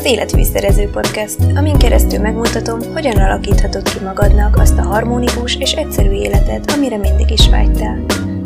az 0.00 0.06
Életfűszerező 0.06 0.90
Podcast, 0.90 1.40
amin 1.40 1.78
keresztül 1.78 2.18
megmutatom, 2.18 2.78
hogyan 2.92 3.18
alakíthatod 3.26 3.82
ki 3.92 4.00
magadnak 4.04 4.56
azt 4.56 4.78
a 4.78 4.82
harmonikus 4.92 5.56
és 5.64 5.72
egyszerű 5.72 6.12
életet, 6.12 6.70
amire 6.70 6.96
mindig 6.96 7.30
is 7.30 7.48
vágytál. 7.48 7.96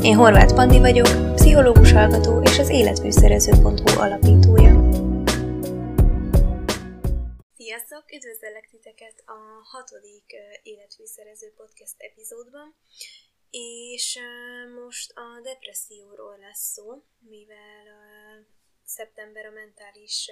Én 0.08 0.16
Horváth 0.16 0.54
Pandi 0.54 0.78
vagyok, 0.78 1.10
pszichológus 1.34 1.92
hallgató 1.92 2.42
és 2.42 2.58
az 2.58 2.70
életfűszerező.hu 2.70 3.90
alapítója. 4.04 4.72
Sziasztok! 7.58 8.04
Üdvözöllek 8.16 8.66
titeket 8.70 9.16
a 9.26 9.38
hatodik 9.72 10.26
Életfűszerező 10.62 11.48
Podcast 11.56 11.96
epizódban. 11.98 12.68
És 13.90 14.18
most 14.84 15.12
a 15.24 15.26
depresszióról 15.42 16.36
lesz 16.46 16.64
szó, 16.74 16.84
mivel 17.18 17.86
szeptember 18.84 19.44
a 19.46 19.50
mentális 19.50 20.30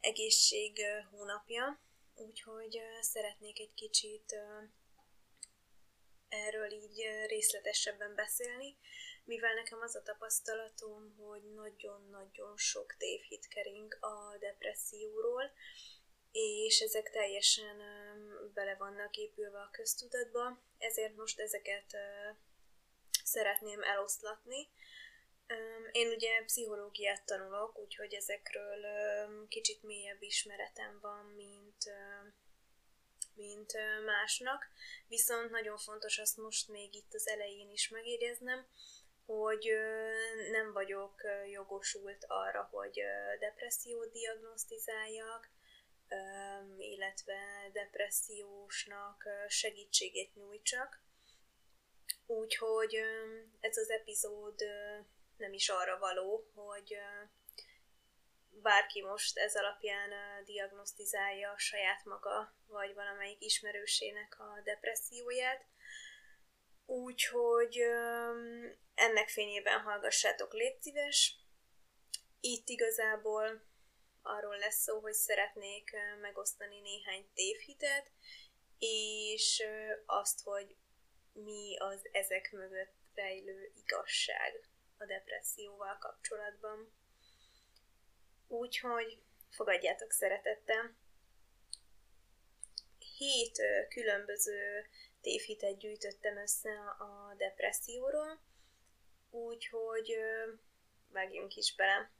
egészség 0.00 0.80
hónapja, 1.10 1.80
úgyhogy 2.14 2.80
szeretnék 3.00 3.58
egy 3.58 3.74
kicsit 3.74 4.34
erről 6.28 6.70
így 6.70 7.02
részletesebben 7.26 8.14
beszélni, 8.14 8.76
mivel 9.24 9.54
nekem 9.54 9.80
az 9.80 9.96
a 9.96 10.02
tapasztalatom, 10.02 11.16
hogy 11.16 11.42
nagyon-nagyon 11.54 12.56
sok 12.56 12.94
tévhit 12.98 13.48
kering 13.48 13.96
a 14.00 14.36
depresszióról, 14.38 15.52
és 16.32 16.80
ezek 16.80 17.10
teljesen 17.10 17.76
bele 18.54 18.74
vannak 18.74 19.16
épülve 19.16 19.60
a 19.60 19.70
köztudatba, 19.72 20.62
ezért 20.78 21.16
most 21.16 21.40
ezeket 21.40 21.96
szeretném 23.24 23.82
eloszlatni, 23.82 24.68
én 25.92 26.08
ugye 26.08 26.42
pszichológiát 26.44 27.24
tanulok, 27.24 27.78
úgyhogy 27.78 28.14
ezekről 28.14 28.78
kicsit 29.48 29.82
mélyebb 29.82 30.22
ismeretem 30.22 30.98
van, 31.00 31.24
mint, 31.26 31.84
mint 33.34 33.72
másnak. 34.04 34.68
Viszont 35.08 35.50
nagyon 35.50 35.78
fontos 35.78 36.18
azt 36.18 36.36
most 36.36 36.68
még 36.68 36.94
itt 36.94 37.14
az 37.14 37.28
elején 37.28 37.70
is 37.70 37.88
megérznem, 37.88 38.66
hogy 39.26 39.70
nem 40.50 40.72
vagyok 40.72 41.22
jogosult 41.50 42.24
arra, 42.28 42.68
hogy 42.70 43.00
depressziót 43.38 44.12
diagnosztizáljak, 44.12 45.48
illetve 46.78 47.70
depressziósnak 47.72 49.24
segítséget 49.48 50.34
nyújtsak. 50.34 51.00
Úgyhogy 52.26 52.94
ez 53.60 53.76
az 53.76 53.90
epizód 53.90 54.62
nem 55.40 55.52
is 55.52 55.68
arra 55.68 55.98
való, 55.98 56.50
hogy 56.54 56.96
bárki 58.50 59.02
most 59.02 59.38
ez 59.38 59.56
alapján 59.56 60.10
diagnosztizálja 60.44 61.58
saját 61.58 62.04
maga, 62.04 62.54
vagy 62.66 62.94
valamelyik 62.94 63.44
ismerősének 63.44 64.40
a 64.40 64.60
depresszióját. 64.64 65.66
Úgyhogy 66.86 67.78
ennek 68.94 69.28
fényében 69.28 69.80
hallgassátok, 69.80 70.52
légy 70.52 70.80
szíves. 70.80 71.34
Itt 72.40 72.68
igazából 72.68 73.68
arról 74.22 74.56
lesz 74.56 74.82
szó, 74.82 75.00
hogy 75.00 75.12
szeretnék 75.12 75.90
megosztani 76.20 76.80
néhány 76.80 77.30
tévhitet, 77.34 78.10
és 78.78 79.62
azt, 80.06 80.42
hogy 80.42 80.76
mi 81.32 81.76
az 81.78 82.08
ezek 82.12 82.50
mögött 82.52 82.94
rejlő 83.14 83.72
igazság 83.74 84.69
a 85.00 85.06
depresszióval 85.06 85.98
kapcsolatban. 85.98 86.92
Úgyhogy 88.48 89.22
fogadjátok 89.50 90.10
szeretettel. 90.10 90.96
Hét 93.16 93.62
különböző 93.88 94.86
tévhitet 95.20 95.78
gyűjtöttem 95.78 96.36
össze 96.36 96.70
a 96.98 97.34
depresszióról, 97.36 98.40
úgyhogy 99.30 100.16
vágjunk 101.08 101.56
is 101.56 101.74
bele. 101.74 102.10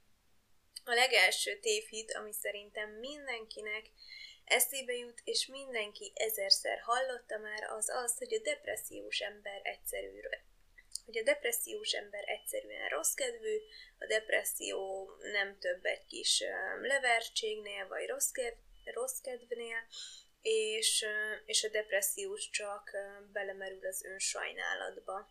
A 0.83 0.93
legelső 0.93 1.59
tévhit, 1.59 2.13
ami 2.13 2.33
szerintem 2.33 2.89
mindenkinek 2.89 3.89
eszébe 4.45 4.93
jut, 4.93 5.21
és 5.23 5.47
mindenki 5.47 6.11
ezerszer 6.15 6.79
hallotta 6.79 7.37
már, 7.37 7.63
az 7.63 7.89
az, 7.89 8.17
hogy 8.17 8.33
a 8.33 8.41
depressziós 8.43 9.19
ember 9.19 9.59
egyszerű 9.63 10.19
hogy 11.11 11.21
a 11.21 11.33
depressziós 11.33 11.91
ember 11.91 12.23
egyszerűen 12.29 12.89
rossz 12.89 13.13
a 13.99 14.05
depresszió 14.05 15.09
nem 15.21 15.59
több 15.59 15.85
egy 15.85 16.05
kis 16.05 16.43
levertségnél, 16.81 17.87
vagy 17.87 18.07
rossz, 18.93 19.21
kedv, 19.21 19.51
és, 20.41 21.05
és 21.45 21.63
a 21.63 21.69
depressziós 21.69 22.49
csak 22.49 22.91
belemerül 23.31 23.87
az 23.87 24.03
önsajnálatba. 24.03 25.29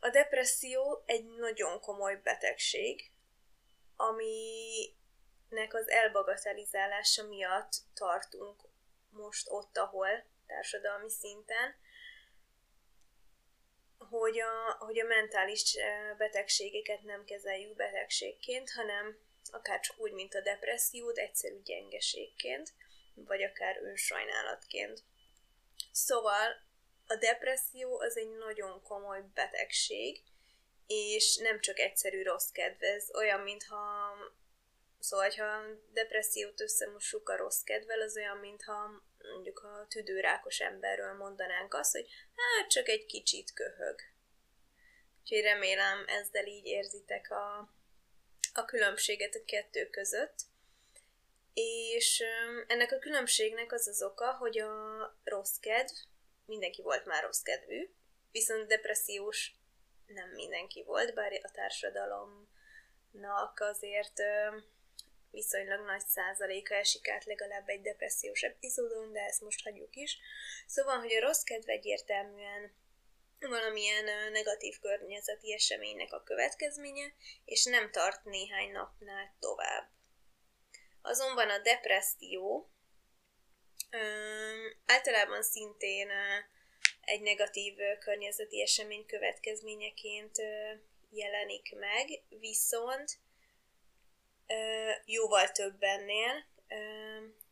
A 0.00 0.10
depresszió 0.10 1.02
egy 1.06 1.24
nagyon 1.24 1.80
komoly 1.80 2.16
betegség, 2.16 3.10
aminek 3.96 5.74
az 5.74 5.88
elbagatelizálása 5.88 7.22
miatt 7.22 7.72
tartunk 7.94 8.62
most 9.10 9.46
ott, 9.48 9.76
ahol 9.76 10.24
társadalmi 10.46 11.10
szinten, 11.10 11.74
hogy 13.98 14.40
a, 14.40 14.84
hogy 14.84 15.00
a 15.00 15.04
mentális 15.04 15.76
betegségeket 16.18 17.02
nem 17.02 17.24
kezeljük 17.24 17.76
betegségként, 17.76 18.70
hanem 18.70 19.18
akár 19.50 19.80
csak 19.80 20.00
úgy, 20.00 20.12
mint 20.12 20.34
a 20.34 20.40
depressziót, 20.40 21.18
egyszerű 21.18 21.62
gyengeségként, 21.62 22.72
vagy 23.14 23.42
akár 23.42 23.78
önsajnálatként. 23.82 25.02
Szóval 25.92 26.64
a 27.06 27.16
depresszió 27.16 28.00
az 28.00 28.16
egy 28.16 28.30
nagyon 28.30 28.82
komoly 28.82 29.24
betegség, 29.34 30.22
és 30.86 31.36
nem 31.36 31.60
csak 31.60 31.78
egyszerű 31.78 32.22
rossz 32.22 32.50
kedvez, 32.50 33.14
olyan, 33.14 33.40
mintha 33.40 34.14
Szóval, 35.06 35.30
ha 35.30 35.62
depressziót 35.92 36.60
összemossuk 36.60 37.28
a 37.28 37.36
rossz 37.36 37.62
kedvel, 37.62 38.00
az 38.00 38.16
olyan, 38.16 38.36
mintha 38.36 39.02
mondjuk 39.18 39.58
a 39.58 39.86
tüdőrákos 39.88 40.60
emberről 40.60 41.14
mondanánk 41.14 41.74
azt, 41.74 41.92
hogy 41.92 42.08
hát 42.34 42.70
csak 42.70 42.88
egy 42.88 43.06
kicsit 43.06 43.52
köhög. 43.52 44.00
Úgyhogy 45.20 45.40
remélem 45.40 46.04
ezzel 46.06 46.46
így 46.46 46.66
érzitek 46.66 47.30
a, 47.30 47.74
a 48.54 48.64
különbséget 48.64 49.34
a 49.34 49.44
kettő 49.44 49.88
között. 49.88 50.34
És 51.54 52.22
ennek 52.66 52.92
a 52.92 52.98
különbségnek 52.98 53.72
az 53.72 53.88
az 53.88 54.02
oka, 54.02 54.32
hogy 54.32 54.58
a 54.58 55.18
rossz 55.24 55.56
kedv, 55.56 55.92
mindenki 56.46 56.82
volt 56.82 57.04
már 57.04 57.22
rossz 57.22 57.42
kedvű, 57.42 57.90
viszont 58.30 58.68
depressziós 58.68 59.54
nem 60.06 60.28
mindenki 60.28 60.82
volt, 60.82 61.14
bár 61.14 61.40
a 61.42 61.50
társadalomnak 61.50 63.60
azért 63.60 64.20
viszonylag 65.36 65.84
nagy 65.84 66.06
százaléka 66.06 66.74
esik 66.74 67.08
át 67.08 67.24
legalább 67.24 67.68
egy 67.68 67.80
depressziós 67.80 68.42
epizódon, 68.42 69.12
de 69.12 69.20
ezt 69.20 69.40
most 69.40 69.62
hagyjuk 69.62 69.96
is. 69.96 70.18
Szóval, 70.66 70.98
hogy 70.98 71.14
a 71.14 71.20
rossz 71.20 71.42
kedv 71.42 71.68
egyértelműen 71.68 72.74
valamilyen 73.40 74.32
negatív 74.32 74.78
környezeti 74.78 75.52
eseménynek 75.52 76.12
a 76.12 76.22
következménye, 76.22 77.14
és 77.44 77.64
nem 77.64 77.90
tart 77.90 78.24
néhány 78.24 78.70
napnál 78.70 79.36
tovább. 79.38 79.88
Azonban 81.02 81.50
a 81.50 81.58
depresszió 81.58 82.70
általában 84.86 85.42
szintén 85.42 86.10
egy 87.00 87.20
negatív 87.20 87.74
környezeti 87.98 88.62
esemény 88.62 89.06
következményeként 89.06 90.36
jelenik 91.10 91.74
meg, 91.74 92.22
viszont 92.28 93.18
jóval 95.04 95.50
több 95.50 95.82
ennél, 95.82 96.44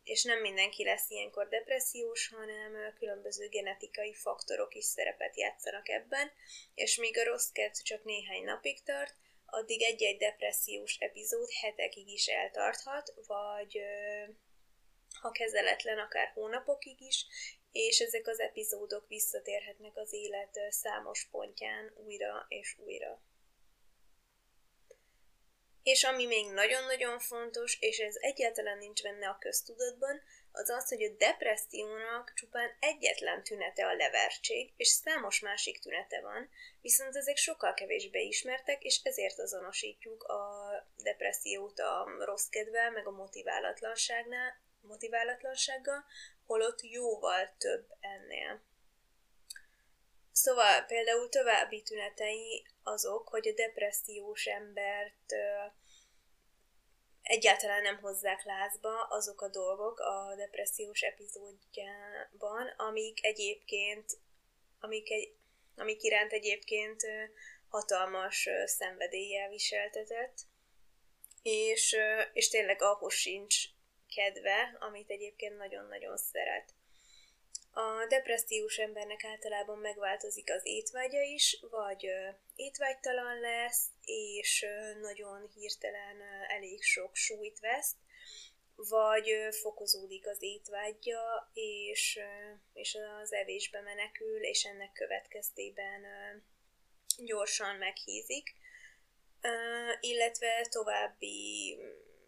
és 0.04 0.22
nem 0.22 0.40
mindenki 0.40 0.84
lesz 0.84 1.10
ilyenkor 1.10 1.48
depressziós, 1.48 2.28
hanem 2.28 2.94
különböző 2.98 3.48
genetikai 3.48 4.14
faktorok 4.14 4.74
is 4.74 4.84
szerepet 4.84 5.36
játszanak 5.36 5.88
ebben, 5.88 6.30
és 6.74 6.96
míg 6.96 7.18
a 7.18 7.24
rossz 7.24 7.50
kedv 7.50 7.74
csak 7.82 8.04
néhány 8.04 8.44
napig 8.44 8.82
tart, 8.82 9.14
addig 9.46 9.82
egy-egy 9.82 10.16
depressziós 10.16 10.96
epizód 10.98 11.48
hetekig 11.60 12.08
is 12.08 12.26
eltarthat, 12.26 13.14
vagy 13.26 13.80
ha 15.20 15.30
kezeletlen, 15.30 15.98
akár 15.98 16.30
hónapokig 16.34 17.00
is, 17.00 17.26
és 17.72 17.98
ezek 17.98 18.26
az 18.26 18.40
epizódok 18.40 19.08
visszatérhetnek 19.08 19.96
az 19.96 20.12
élet 20.12 20.58
számos 20.68 21.28
pontján 21.30 21.92
újra 22.06 22.46
és 22.48 22.76
újra. 22.78 23.22
És 25.84 26.04
ami 26.04 26.26
még 26.26 26.50
nagyon-nagyon 26.50 27.18
fontos, 27.18 27.76
és 27.80 27.98
ez 27.98 28.14
egyáltalán 28.20 28.78
nincs 28.78 29.02
benne 29.02 29.28
a 29.28 29.38
köztudatban, 29.40 30.22
az 30.52 30.70
az, 30.70 30.88
hogy 30.88 31.02
a 31.02 31.16
depressziónak 31.18 32.32
csupán 32.34 32.76
egyetlen 32.80 33.42
tünete 33.42 33.86
a 33.86 33.94
levertség, 33.94 34.72
és 34.76 34.88
számos 34.88 35.40
másik 35.40 35.78
tünete 35.80 36.20
van, 36.20 36.48
viszont 36.80 37.16
ezek 37.16 37.36
sokkal 37.36 37.74
kevésbé 37.74 38.26
ismertek, 38.26 38.82
és 38.82 39.00
ezért 39.02 39.38
azonosítjuk 39.38 40.22
a 40.22 40.70
depressziót 40.96 41.78
a 41.78 42.06
rossz 42.18 42.48
kedvel, 42.48 42.90
meg 42.90 43.06
a 43.06 43.10
motiválatlanságnál, 43.10 44.60
motiválatlansággal, 44.80 46.04
holott 46.46 46.82
jóval 46.82 47.54
több 47.58 47.86
ennél. 48.00 48.62
Szóval 50.32 50.82
például 50.82 51.28
további 51.28 51.82
tünetei 51.82 52.66
azok, 52.84 53.28
hogy 53.28 53.48
a 53.48 53.52
depressziós 53.52 54.46
embert 54.46 55.34
egyáltalán 57.24 57.82
nem 57.82 57.98
hozzák 58.00 58.44
lázba 58.44 59.02
azok 59.02 59.40
a 59.40 59.48
dolgok 59.48 59.98
a 60.00 60.34
depressziós 60.36 61.00
epizódjában, 61.00 62.68
amik 62.76 63.24
egyébként, 63.24 64.12
amik, 64.80 65.10
egy, 65.10 65.34
amik 65.76 66.02
iránt 66.02 66.32
egyébként 66.32 67.02
hatalmas 67.68 68.48
szenvedéllyel 68.64 69.48
viseltetett, 69.48 70.38
és, 71.42 71.96
és 72.32 72.48
tényleg 72.48 72.82
ahhoz 72.82 73.14
sincs 73.14 73.56
kedve, 74.14 74.76
amit 74.80 75.10
egyébként 75.10 75.56
nagyon-nagyon 75.56 76.16
szeret. 76.16 76.73
A 77.76 78.06
depressziós 78.08 78.76
embernek 78.78 79.24
általában 79.24 79.78
megváltozik 79.78 80.50
az 80.50 80.60
étvágya 80.62 81.20
is, 81.20 81.58
vagy 81.70 82.06
étvágytalan 82.56 83.40
lesz, 83.40 83.86
és 84.04 84.66
nagyon 85.00 85.50
hirtelen 85.54 86.20
elég 86.48 86.82
sok 86.82 87.14
súlyt 87.14 87.60
vesz, 87.60 87.94
vagy 88.76 89.30
fokozódik 89.60 90.26
az 90.26 90.42
étvágya, 90.42 91.50
és, 91.52 92.20
és 92.72 92.98
az 93.22 93.32
evésbe 93.32 93.80
menekül, 93.80 94.42
és 94.44 94.64
ennek 94.64 94.92
következtében 94.92 96.02
gyorsan 97.16 97.76
meghízik, 97.76 98.54
illetve 100.00 100.66
további 100.70 101.76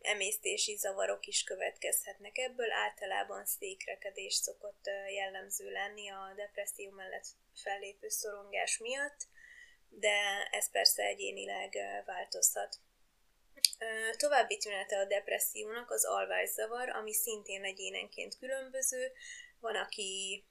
emésztési 0.07 0.77
zavarok 0.77 1.27
is 1.27 1.43
következhetnek 1.43 2.39
ebből. 2.39 2.73
Általában 2.73 3.45
székrekedés 3.45 4.35
szokott 4.35 4.87
jellemző 5.15 5.71
lenni 5.71 6.11
a 6.11 6.33
depresszió 6.37 6.91
mellett 6.91 7.27
fellépő 7.55 8.09
szorongás 8.09 8.79
miatt, 8.79 9.21
de 9.89 10.49
ez 10.51 10.71
persze 10.71 11.03
egyénileg 11.03 11.79
változhat. 12.05 12.77
További 14.17 14.57
tünete 14.57 14.99
a 14.99 15.05
depressziónak 15.05 15.91
az 15.91 16.05
alvászavar, 16.05 16.89
ami 16.89 17.13
szintén 17.13 17.65
egyénenként 17.65 18.39
különböző. 18.39 19.13
Van, 19.61 19.77
aki 19.77 20.45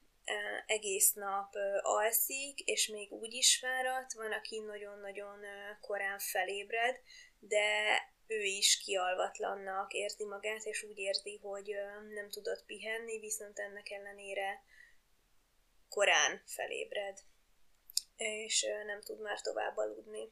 egész 0.66 1.14
nap 1.14 1.54
alszik, 1.82 2.60
és 2.60 2.88
még 2.88 3.12
úgy 3.12 3.34
is 3.34 3.58
fáradt, 3.58 4.14
van, 4.14 4.32
aki 4.32 4.60
nagyon-nagyon 4.60 5.40
korán 5.82 6.20
felébred, 6.20 7.00
de 7.40 8.00
ő 8.28 8.44
is 8.44 8.78
kialvatlannak 8.78 9.94
érzi 9.94 10.26
magát, 10.26 10.64
és 10.64 10.84
úgy 10.84 10.98
érzi, 10.98 11.40
hogy 11.42 11.76
nem 12.14 12.30
tudott 12.30 12.66
pihenni, 12.66 13.20
viszont 13.20 13.60
ennek 13.60 13.90
ellenére 13.90 14.64
korán 15.90 16.42
felébred, 16.46 17.18
és 18.16 18.66
nem 18.86 19.02
tud 19.02 19.22
már 19.22 19.42
tovább 19.42 19.78
aludni. 19.78 20.32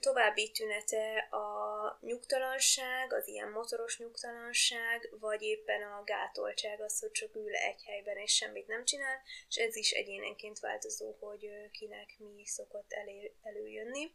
További 0.00 0.50
tünete 0.50 1.18
a 1.18 1.98
nyugtalanság, 2.00 3.12
az 3.12 3.28
ilyen 3.28 3.50
motoros 3.50 3.98
nyugtalanság, 3.98 5.08
vagy 5.20 5.42
éppen 5.42 5.82
a 5.82 6.02
gátoltság, 6.04 6.80
az, 6.80 7.00
hogy 7.00 7.10
csak 7.10 7.34
ül 7.34 7.54
egy 7.54 7.82
helyben 7.84 8.16
és 8.16 8.34
semmit 8.34 8.66
nem 8.66 8.84
csinál, 8.84 9.22
és 9.48 9.56
ez 9.56 9.76
is 9.76 9.90
egyénenként 9.90 10.58
változó, 10.58 11.16
hogy 11.20 11.70
kinek 11.70 12.18
mi 12.18 12.46
szokott 12.46 12.92
elő, 12.92 13.32
előjönni. 13.42 14.14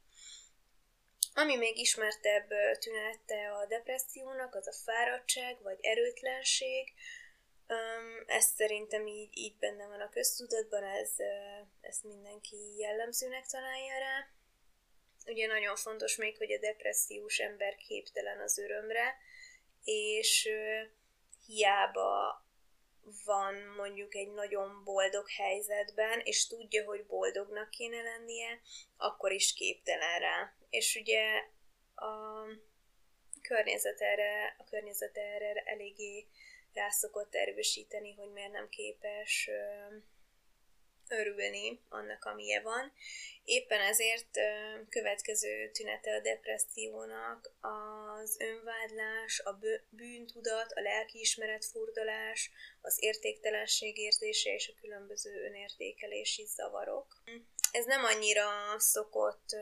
Ami 1.33 1.55
még 1.55 1.77
ismertebb 1.77 2.49
tünete 2.79 3.51
a 3.51 3.65
depressziónak, 3.65 4.55
az 4.55 4.67
a 4.67 4.73
fáradtság 4.73 5.61
vagy 5.61 5.77
erőtlenség. 5.81 6.93
Ez 8.25 8.45
szerintem 8.45 9.07
így, 9.07 9.37
így 9.37 9.57
benne 9.57 9.87
van 9.87 10.01
a 10.01 10.09
köztudatban, 10.09 10.83
ez, 10.83 11.11
ezt 11.81 12.03
mindenki 12.03 12.57
jellemzőnek 12.77 13.45
találja 13.45 13.99
rá. 13.99 14.27
Ugye 15.25 15.47
nagyon 15.47 15.75
fontos 15.75 16.15
még, 16.15 16.37
hogy 16.37 16.51
a 16.51 16.59
depressziós 16.59 17.37
ember 17.37 17.75
képtelen 17.75 18.39
az 18.39 18.57
örömre, 18.57 19.17
és 19.83 20.49
hiába 21.45 22.45
van 23.25 23.55
mondjuk 23.77 24.15
egy 24.15 24.31
nagyon 24.31 24.83
boldog 24.83 25.29
helyzetben, 25.29 26.19
és 26.19 26.47
tudja, 26.47 26.85
hogy 26.85 27.05
boldognak 27.05 27.69
kéne 27.69 28.01
lennie, 28.01 28.61
akkor 28.97 29.31
is 29.31 29.53
képtelen 29.53 30.19
rá. 30.19 30.53
És 30.69 30.95
ugye 30.95 31.43
a 31.95 32.45
környezet 33.41 34.01
erre, 34.01 34.55
a 34.57 34.63
környezet 34.63 35.17
erre 35.17 35.61
eléggé 35.65 36.27
rá 36.73 36.89
szokott 36.89 37.35
erősíteni, 37.35 38.13
hogy 38.13 38.31
miért 38.31 38.51
nem 38.51 38.69
képes 38.69 39.49
örülni 41.11 41.79
annak, 41.89 42.25
amilyen 42.25 42.63
van. 42.63 42.93
Éppen 43.43 43.81
ezért 43.81 44.39
következő 44.89 45.71
tünete 45.71 46.15
a 46.15 46.19
depressziónak 46.19 47.51
az 47.61 48.39
önvádlás, 48.39 49.39
a 49.39 49.59
bűntudat, 49.89 50.71
a 50.71 50.81
lelkiismeret 50.81 51.65
furdalás, 51.65 52.51
az 52.81 52.97
értéktelenség 52.99 53.97
érzése 53.97 54.53
és 54.53 54.67
a 54.75 54.79
különböző 54.81 55.43
önértékelési 55.43 56.45
zavarok. 56.45 57.23
Ez 57.71 57.85
nem 57.85 58.03
annyira 58.03 58.49
szokott 58.77 59.55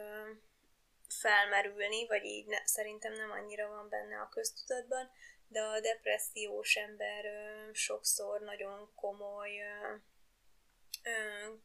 felmerülni, 1.08 2.08
vagy 2.08 2.24
így 2.24 2.46
ne, 2.46 2.66
szerintem 2.66 3.14
nem 3.14 3.32
annyira 3.32 3.68
van 3.68 3.90
benne 3.90 4.20
a 4.20 4.30
köztudatban, 4.30 5.12
de 5.48 5.62
a 5.62 5.80
depressziós 5.80 6.76
ember 6.76 7.26
sokszor 7.74 8.42
nagyon 8.42 8.92
komoly 8.96 9.50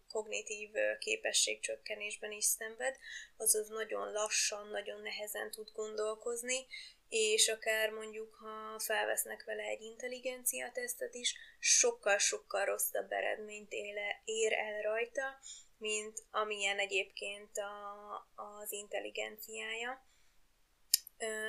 kognitív 0.09 0.71
képességcsökkenésben 0.99 2.33
is 2.33 2.45
szenved, 2.45 2.97
azaz 3.37 3.69
nagyon 3.69 4.13
lassan, 4.13 4.69
nagyon 4.69 5.03
nehezen 5.03 5.51
tud 5.51 5.71
gondolkozni, 5.73 6.67
és 7.09 7.49
akár 7.49 7.91
mondjuk, 7.91 8.35
ha 8.35 8.79
felvesznek 8.79 9.45
vele 9.45 9.63
egy 9.63 9.81
intelligencia 9.81 10.71
tesztet 10.73 11.15
is, 11.15 11.35
sokkal-sokkal 11.59 12.65
rosszabb 12.65 13.13
eredményt 13.13 13.73
éle, 13.73 14.21
ér 14.25 14.53
el 14.53 14.83
rajta, 14.83 15.39
mint 15.79 16.25
amilyen 16.31 16.79
egyébként 16.79 17.57
a, 17.57 18.29
az 18.35 18.73
intelligenciája. 18.73 20.07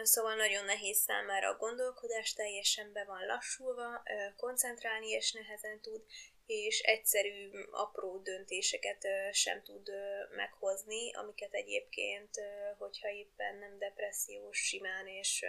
Szóval 0.04 0.36
nagyon 0.36 0.66
nehéz 0.66 0.98
számára 0.98 1.50
a 1.50 1.58
gondolkodás, 1.58 2.34
teljesen 2.34 2.92
be 2.94 3.04
van 3.04 3.26
lassulva, 3.26 4.04
koncentrálni 4.36 5.10
és 5.10 5.32
nehezen 5.32 5.82
tud, 5.82 6.06
és 6.46 6.80
egyszerű, 6.80 7.50
apró 7.72 8.18
döntéseket 8.18 9.08
sem 9.32 9.64
tud 9.64 9.90
meghozni, 10.36 11.14
amiket 11.14 11.54
egyébként, 11.54 12.30
hogyha 12.78 13.10
éppen 13.10 13.56
nem 13.56 13.78
depressziós, 13.78 14.58
simán 14.58 15.08
és 15.08 15.46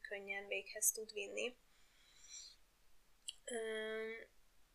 könnyen 0.00 0.46
véghez 0.46 0.92
tud 0.92 1.12
vinni. 1.12 1.54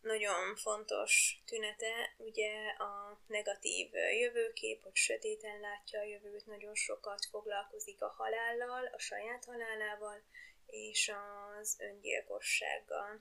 Nagyon 0.00 0.56
fontos 0.56 1.42
tünete 1.46 2.14
ugye 2.18 2.52
a 2.68 3.20
negatív 3.26 3.94
jövőkép, 3.94 4.82
hogy 4.82 4.94
sötéten 4.94 5.60
látja 5.60 6.00
a 6.00 6.04
jövőt, 6.04 6.46
nagyon 6.46 6.74
sokat 6.74 7.26
foglalkozik 7.30 8.02
a 8.02 8.14
halállal, 8.16 8.86
a 8.86 8.98
saját 8.98 9.44
halálával 9.44 10.22
és 10.66 11.12
az 11.60 11.76
öngyilkossággal 11.80 13.20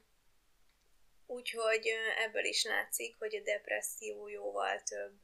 Úgyhogy 1.25 1.91
ebből 2.25 2.43
is 2.43 2.63
látszik, 2.63 3.15
hogy 3.17 3.35
a 3.35 3.41
depresszió 3.43 4.27
jóval 4.27 4.81
több, 4.81 5.21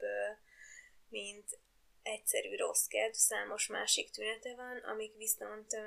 mint 1.09 1.59
egyszerű 2.03 2.55
rossz 2.55 2.85
kedv, 2.85 3.13
számos 3.13 3.67
másik 3.67 4.11
tünete 4.11 4.55
van, 4.55 4.77
amik 4.77 5.15
viszont 5.15 5.77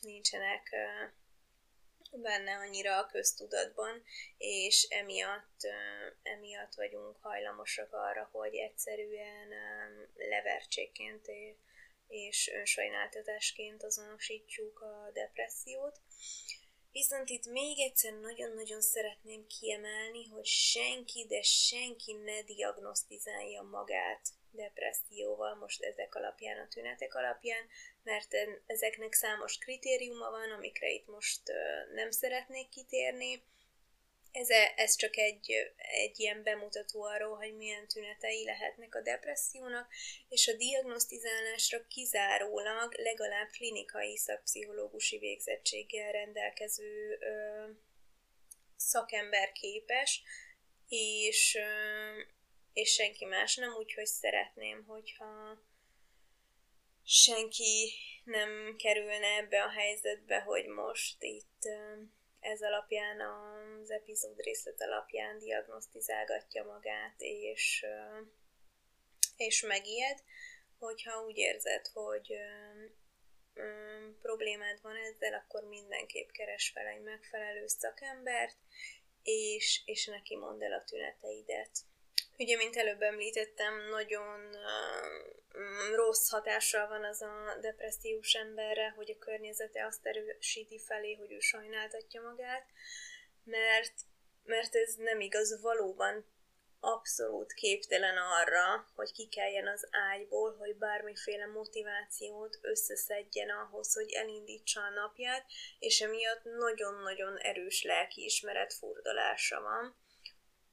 nincsenek 0.00 0.74
benne 2.10 2.56
annyira 2.56 2.98
a 2.98 3.06
köztudatban, 3.06 4.04
és 4.38 4.86
emiatt, 4.90 5.60
emiatt 6.22 6.74
vagyunk 6.74 7.16
hajlamosak 7.20 7.92
arra, 7.92 8.28
hogy 8.32 8.54
egyszerűen 8.54 9.48
levertségként 10.14 11.26
és 12.08 12.50
önsajnáltatásként 12.54 13.82
azonosítsuk 13.82 14.80
a 14.80 15.10
depressziót. 15.12 16.00
Viszont 16.94 17.28
itt 17.28 17.46
még 17.46 17.80
egyszer 17.80 18.12
nagyon-nagyon 18.12 18.80
szeretném 18.80 19.46
kiemelni, 19.46 20.24
hogy 20.28 20.46
senki, 20.46 21.26
de 21.28 21.42
senki 21.42 22.12
ne 22.12 22.42
diagnosztizálja 22.42 23.62
magát 23.62 24.28
depresszióval, 24.50 25.54
most 25.54 25.82
ezek 25.82 26.14
alapján, 26.14 26.58
a 26.58 26.68
tünetek 26.68 27.14
alapján, 27.14 27.66
mert 28.02 28.34
ezeknek 28.66 29.12
számos 29.12 29.58
kritériuma 29.58 30.30
van, 30.30 30.50
amikre 30.50 30.90
itt 30.90 31.06
most 31.06 31.42
nem 31.94 32.10
szeretnék 32.10 32.68
kitérni. 32.68 33.42
Ez, 34.34 34.50
e, 34.50 34.72
ez 34.76 34.96
csak 34.96 35.16
egy, 35.16 35.52
egy 35.76 36.20
ilyen 36.20 36.42
bemutató 36.42 37.02
arról, 37.02 37.36
hogy 37.36 37.56
milyen 37.56 37.88
tünetei 37.88 38.44
lehetnek 38.44 38.94
a 38.94 39.02
depressziónak, 39.02 39.92
és 40.28 40.48
a 40.48 40.56
diagnosztizálásra 40.56 41.86
kizárólag 41.86 42.94
legalább 42.98 43.48
klinikai 43.48 44.16
szakpszichológusi 44.16 45.18
végzettséggel 45.18 46.12
rendelkező 46.12 47.18
ö, 47.20 47.64
szakember 48.76 49.52
képes, 49.52 50.22
és, 50.88 51.54
ö, 51.54 51.68
és 52.72 52.92
senki 52.92 53.24
más 53.24 53.56
nem, 53.56 53.74
úgyhogy 53.74 54.06
szeretném, 54.06 54.84
hogyha 54.86 55.58
senki 57.04 57.92
nem 58.24 58.76
kerülne 58.78 59.26
ebbe 59.26 59.62
a 59.62 59.70
helyzetbe, 59.70 60.40
hogy 60.40 60.66
most 60.66 61.22
itt 61.22 61.68
ez 62.44 62.62
alapján, 62.62 63.20
az 63.20 63.90
epizód 63.90 64.40
részlet 64.40 64.80
alapján 64.80 65.38
diagnosztizálgatja 65.38 66.64
magát, 66.64 67.14
és, 67.18 67.86
és 69.36 69.62
megijed, 69.62 70.18
hogyha 70.78 71.24
úgy 71.24 71.36
érzed, 71.36 71.86
hogy 71.86 72.36
problémád 74.22 74.80
van 74.82 74.96
ezzel, 74.96 75.34
akkor 75.34 75.68
mindenképp 75.68 76.30
keres 76.30 76.70
fel 76.74 76.86
egy 76.86 77.02
megfelelő 77.02 77.66
szakembert, 77.66 78.56
és, 79.22 79.82
és 79.84 80.06
neki 80.06 80.36
mondd 80.36 80.62
el 80.62 80.72
a 80.72 80.84
tüneteidet. 80.84 81.78
Ugye, 82.38 82.56
mint 82.56 82.76
előbb 82.76 83.02
említettem, 83.02 83.88
nagyon 83.90 84.48
uh, 84.52 85.94
rossz 85.94 86.28
hatással 86.30 86.88
van 86.88 87.04
az 87.04 87.22
a 87.22 87.58
depressziós 87.60 88.32
emberre, 88.32 88.90
hogy 88.96 89.10
a 89.10 89.24
környezete 89.24 89.86
azt 89.86 90.06
erősíti 90.06 90.78
felé, 90.78 91.14
hogy 91.14 91.32
ő 91.32 91.38
sajnáltatja 91.38 92.22
magát, 92.22 92.66
mert, 93.44 93.94
mert 94.42 94.74
ez 94.74 94.94
nem 94.94 95.20
igaz, 95.20 95.60
valóban 95.60 96.32
abszolút 96.80 97.52
képtelen 97.52 98.16
arra, 98.16 98.86
hogy 98.94 99.12
kikeljen 99.12 99.66
az 99.66 99.88
ágyból, 99.90 100.56
hogy 100.56 100.76
bármiféle 100.76 101.46
motivációt 101.46 102.58
összeszedjen 102.60 103.50
ahhoz, 103.50 103.94
hogy 103.94 104.12
elindítsa 104.12 104.80
a 104.80 104.90
napját, 104.90 105.46
és 105.78 106.00
emiatt 106.00 106.44
nagyon-nagyon 106.44 107.36
erős 107.36 107.82
lelkiismeret 107.82 108.72
furdalása 108.72 109.60
van, 109.60 109.96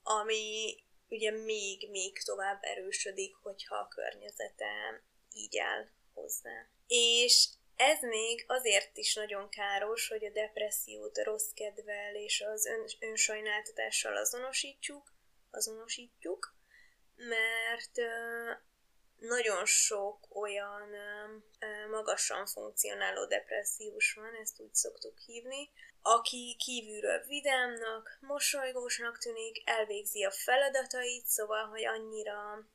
ami 0.03 0.75
ugye 1.11 1.31
még, 1.31 1.89
még 1.89 2.23
tovább 2.23 2.59
erősödik, 2.61 3.35
hogyha 3.35 3.75
a 3.75 3.87
környezete 3.87 5.03
így 5.33 5.57
áll 5.57 5.87
hozzá. 6.13 6.67
És 6.87 7.47
ez 7.75 8.01
még 8.01 8.43
azért 8.47 8.97
is 8.97 9.15
nagyon 9.15 9.49
káros, 9.49 10.07
hogy 10.07 10.25
a 10.25 10.29
depressziót 10.29 11.17
a 11.17 11.23
rossz 11.23 11.51
kedvel 11.53 12.15
és 12.15 12.41
az 12.41 12.65
ön, 12.65 12.85
önsajnáltatással 12.99 14.17
azonosítjuk, 14.17 15.13
azonosítjuk, 15.51 16.55
mert 17.15 17.91
nagyon 19.17 19.65
sok 19.65 20.35
olyan 20.35 20.89
magasan 21.89 22.45
funkcionáló 22.45 23.25
depressziós 23.25 24.13
van, 24.13 24.35
ezt 24.41 24.59
úgy 24.59 24.73
szoktuk 24.73 25.19
hívni, 25.19 25.69
aki 26.01 26.55
kívülről 26.59 27.25
vidámnak, 27.27 28.17
mosolygósnak 28.21 29.17
tűnik, 29.17 29.61
elvégzi 29.65 30.23
a 30.23 30.31
feladatait, 30.31 31.25
szóval, 31.25 31.65
hogy 31.65 31.85
annyira 31.85 32.67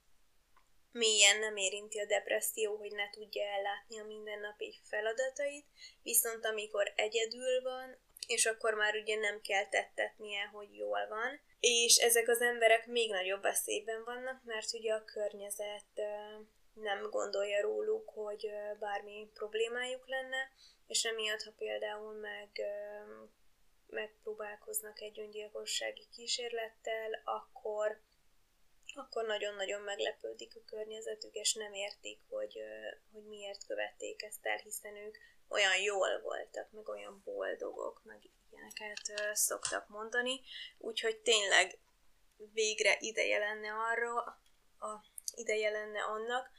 mélyen 0.91 1.39
nem 1.39 1.57
érinti 1.57 1.99
a 2.01 2.07
depresszió, 2.07 2.77
hogy 2.77 2.93
ne 2.93 3.11
tudja 3.11 3.43
ellátni 3.43 3.99
a 4.01 4.05
mindennapi 4.05 4.81
feladatait, 4.83 5.67
viszont 6.03 6.45
amikor 6.45 6.93
egyedül 6.97 7.63
van, 7.63 7.99
és 8.27 8.47
akkor 8.47 8.75
már 8.75 8.95
ugye 8.95 9.17
nem 9.17 9.41
kell 9.41 9.69
tettetnie, 9.69 10.45
hogy 10.53 10.75
jól 10.75 11.07
van. 11.09 11.41
És 11.61 11.97
ezek 11.97 12.29
az 12.29 12.41
emberek 12.41 12.87
még 12.87 13.11
nagyobb 13.11 13.43
veszélyben 13.43 14.05
vannak, 14.05 14.45
mert 14.45 14.73
ugye 14.73 14.93
a 14.93 15.05
környezet 15.05 16.01
nem 16.75 17.11
gondolja 17.11 17.61
róluk, 17.61 18.09
hogy 18.09 18.51
bármi 18.79 19.31
problémájuk 19.35 20.09
lenne, 20.09 20.51
és 20.87 21.05
emiatt, 21.05 21.43
ha 21.43 21.53
például 21.57 22.13
meg 22.13 22.61
megpróbálkoznak 23.87 25.01
egy 25.01 25.21
öngyilkossági 25.21 26.07
kísérlettel, 26.13 27.21
akkor 27.25 28.01
akkor 28.95 29.27
nagyon-nagyon 29.27 29.81
meglepődik 29.81 30.57
a 30.57 30.65
környezetük, 30.67 31.35
és 31.35 31.55
nem 31.55 31.73
értik, 31.73 32.21
hogy, 32.29 32.59
hogy 33.13 33.25
miért 33.25 33.67
követték 33.67 34.23
ezt 34.23 34.47
el, 34.47 34.57
hiszen 34.57 34.97
ők 34.97 35.17
olyan 35.49 35.77
jól 35.83 36.21
voltak, 36.21 36.71
meg 36.71 36.89
olyan 36.89 37.23
boldogok, 37.25 38.01
meg 38.05 38.31
ilyeneket 38.51 39.37
szoktak 39.37 39.89
mondani. 39.89 40.41
Úgyhogy 40.79 41.17
tényleg 41.19 41.79
végre 42.53 42.97
ideje 43.01 43.39
lenne 43.39 43.73
arra, 43.73 44.15
a, 44.79 45.05
ideje 45.35 45.71
lenne 45.71 46.03
annak, 46.03 46.51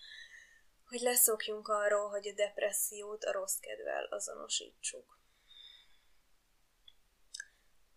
hogy 0.89 0.99
leszokjunk 0.99 1.67
arról, 1.67 2.09
hogy 2.09 2.27
a 2.27 2.33
depressziót 2.33 3.23
a 3.23 3.31
rossz 3.31 3.57
kedvel 3.59 4.05
azonosítsuk. 4.05 5.17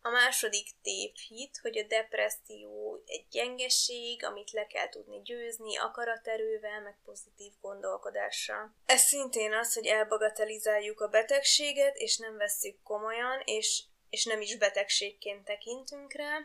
A 0.02 0.08
második 0.08 0.68
tévhit, 0.82 1.58
hogy 1.62 1.78
a 1.78 1.86
depresszió 1.86 3.02
egy 3.06 3.26
gyengeség, 3.30 4.24
amit 4.24 4.50
le 4.50 4.66
kell 4.66 4.88
tudni 4.88 5.22
győzni 5.22 5.76
akaraterővel, 5.76 6.80
meg 6.80 6.98
pozitív 7.04 7.52
gondolkodással. 7.60 8.74
Ez 8.86 9.00
szintén 9.00 9.52
az, 9.52 9.74
hogy 9.74 9.86
elbagatelizáljuk 9.86 11.00
a 11.00 11.08
betegséget, 11.08 11.96
és 11.96 12.16
nem 12.16 12.36
vesszük 12.36 12.82
komolyan, 12.82 13.42
és, 13.44 13.82
és 14.10 14.24
nem 14.24 14.40
is 14.40 14.56
betegségként 14.56 15.44
tekintünk 15.44 16.12
rá, 16.12 16.38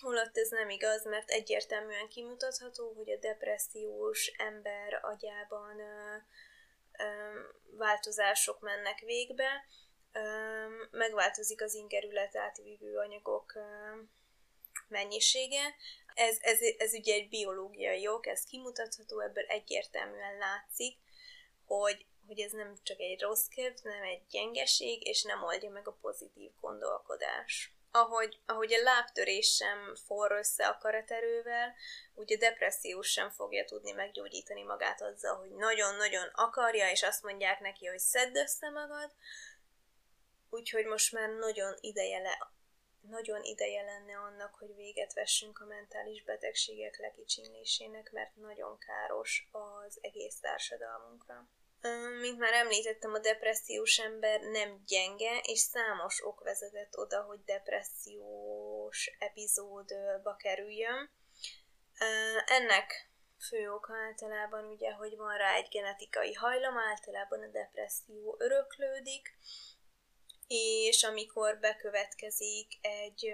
holott 0.00 0.36
ez 0.36 0.48
nem 0.48 0.70
igaz, 0.70 1.04
mert 1.04 1.30
egyértelműen 1.30 2.08
kimutatható, 2.08 2.92
hogy 2.92 3.10
a 3.10 3.18
depressziós 3.18 4.26
ember 4.26 4.98
agyában 5.02 5.80
ö, 5.80 6.16
ö, 6.98 7.40
változások 7.76 8.60
mennek 8.60 8.98
végbe, 8.98 9.48
megváltozik 10.90 11.62
az 11.62 11.74
ingerület 11.74 12.36
átvívő 12.36 12.96
anyagok 12.96 13.52
mennyisége. 14.88 15.74
Ez, 16.14 16.36
ez, 16.40 16.58
ez 16.78 16.92
ugye 16.92 17.14
egy 17.14 17.28
biológiai 17.28 18.08
ok, 18.08 18.26
ez 18.26 18.44
kimutatható, 18.44 19.20
ebből 19.20 19.44
egyértelműen 19.44 20.38
látszik, 20.38 20.98
hogy, 21.64 22.06
hogy 22.26 22.40
ez 22.40 22.52
nem 22.52 22.74
csak 22.82 23.00
egy 23.00 23.20
rossz 23.20 23.46
kedv, 23.46 23.84
nem 23.84 24.02
egy 24.02 24.22
gyengeség, 24.30 25.06
és 25.06 25.22
nem 25.22 25.42
oldja 25.42 25.70
meg 25.70 25.88
a 25.88 25.98
pozitív 26.00 26.50
gondolkodás. 26.60 27.72
Ahogy, 27.90 28.40
ahogy 28.46 28.74
a 28.74 28.82
lábtörés 28.82 29.54
sem 29.54 29.94
forr 30.06 30.32
össze 30.32 30.66
a 30.66 30.78
karaterővel, 30.78 31.74
úgy 32.14 32.32
a 32.32 32.36
depressziós 32.36 33.08
sem 33.08 33.30
fogja 33.30 33.64
tudni 33.64 33.92
meggyógyítani 33.92 34.62
magát 34.62 35.02
azzal, 35.02 35.36
hogy 35.36 35.50
nagyon-nagyon 35.50 36.30
akarja, 36.32 36.90
és 36.90 37.02
azt 37.02 37.22
mondják 37.22 37.60
neki, 37.60 37.86
hogy 37.86 37.98
szedd 37.98 38.36
össze 38.36 38.70
magad, 38.70 39.10
Úgyhogy 40.50 40.86
most 40.86 41.12
már 41.12 41.30
nagyon 41.30 41.76
ideje, 41.80 42.18
le, 42.18 42.52
nagyon 43.00 43.42
ideje 43.42 43.82
lenne 43.82 44.16
annak, 44.16 44.54
hogy 44.54 44.74
véget 44.74 45.12
vessünk 45.12 45.58
a 45.60 45.64
mentális 45.64 46.24
betegségek 46.24 46.98
lekicsinlésének, 46.98 48.10
mert 48.12 48.36
nagyon 48.36 48.78
káros 48.78 49.48
az 49.50 49.98
egész 50.00 50.40
társadalmunkra. 50.40 51.48
Mint 52.20 52.38
már 52.38 52.52
említettem, 52.52 53.14
a 53.14 53.18
depressziós 53.18 53.98
ember 53.98 54.40
nem 54.40 54.82
gyenge, 54.86 55.40
és 55.42 55.58
számos 55.58 56.24
ok 56.24 56.42
vezetett 56.42 56.96
oda, 56.96 57.22
hogy 57.22 57.44
depressziós 57.44 59.16
epizódba 59.18 60.36
kerüljön. 60.36 61.10
Ennek 62.46 63.10
fő 63.48 63.70
oka 63.72 63.94
általában 63.94 64.64
ugye, 64.64 64.92
hogy 64.92 65.16
van 65.16 65.36
rá 65.36 65.54
egy 65.54 65.68
genetikai 65.70 66.32
hajlam, 66.32 66.78
általában 66.78 67.42
a 67.42 67.50
depresszió 67.50 68.36
öröklődik, 68.38 69.36
és 70.46 71.02
amikor 71.02 71.58
bekövetkezik 71.58 72.72
egy 72.80 73.32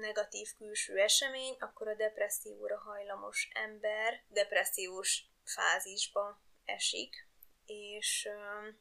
negatív 0.00 0.48
külső 0.56 0.98
esemény, 0.98 1.56
akkor 1.58 1.88
a 1.88 1.94
depresszióra 1.94 2.78
hajlamos 2.78 3.48
ember 3.52 4.24
depressziós 4.28 5.24
fázisba 5.44 6.42
esik, 6.64 7.27
és, 7.70 8.28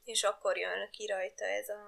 és 0.03 0.23
akkor 0.23 0.57
jön 0.57 0.89
ki 0.91 1.05
rajta 1.05 1.45
ez 1.45 1.69
a, 1.69 1.83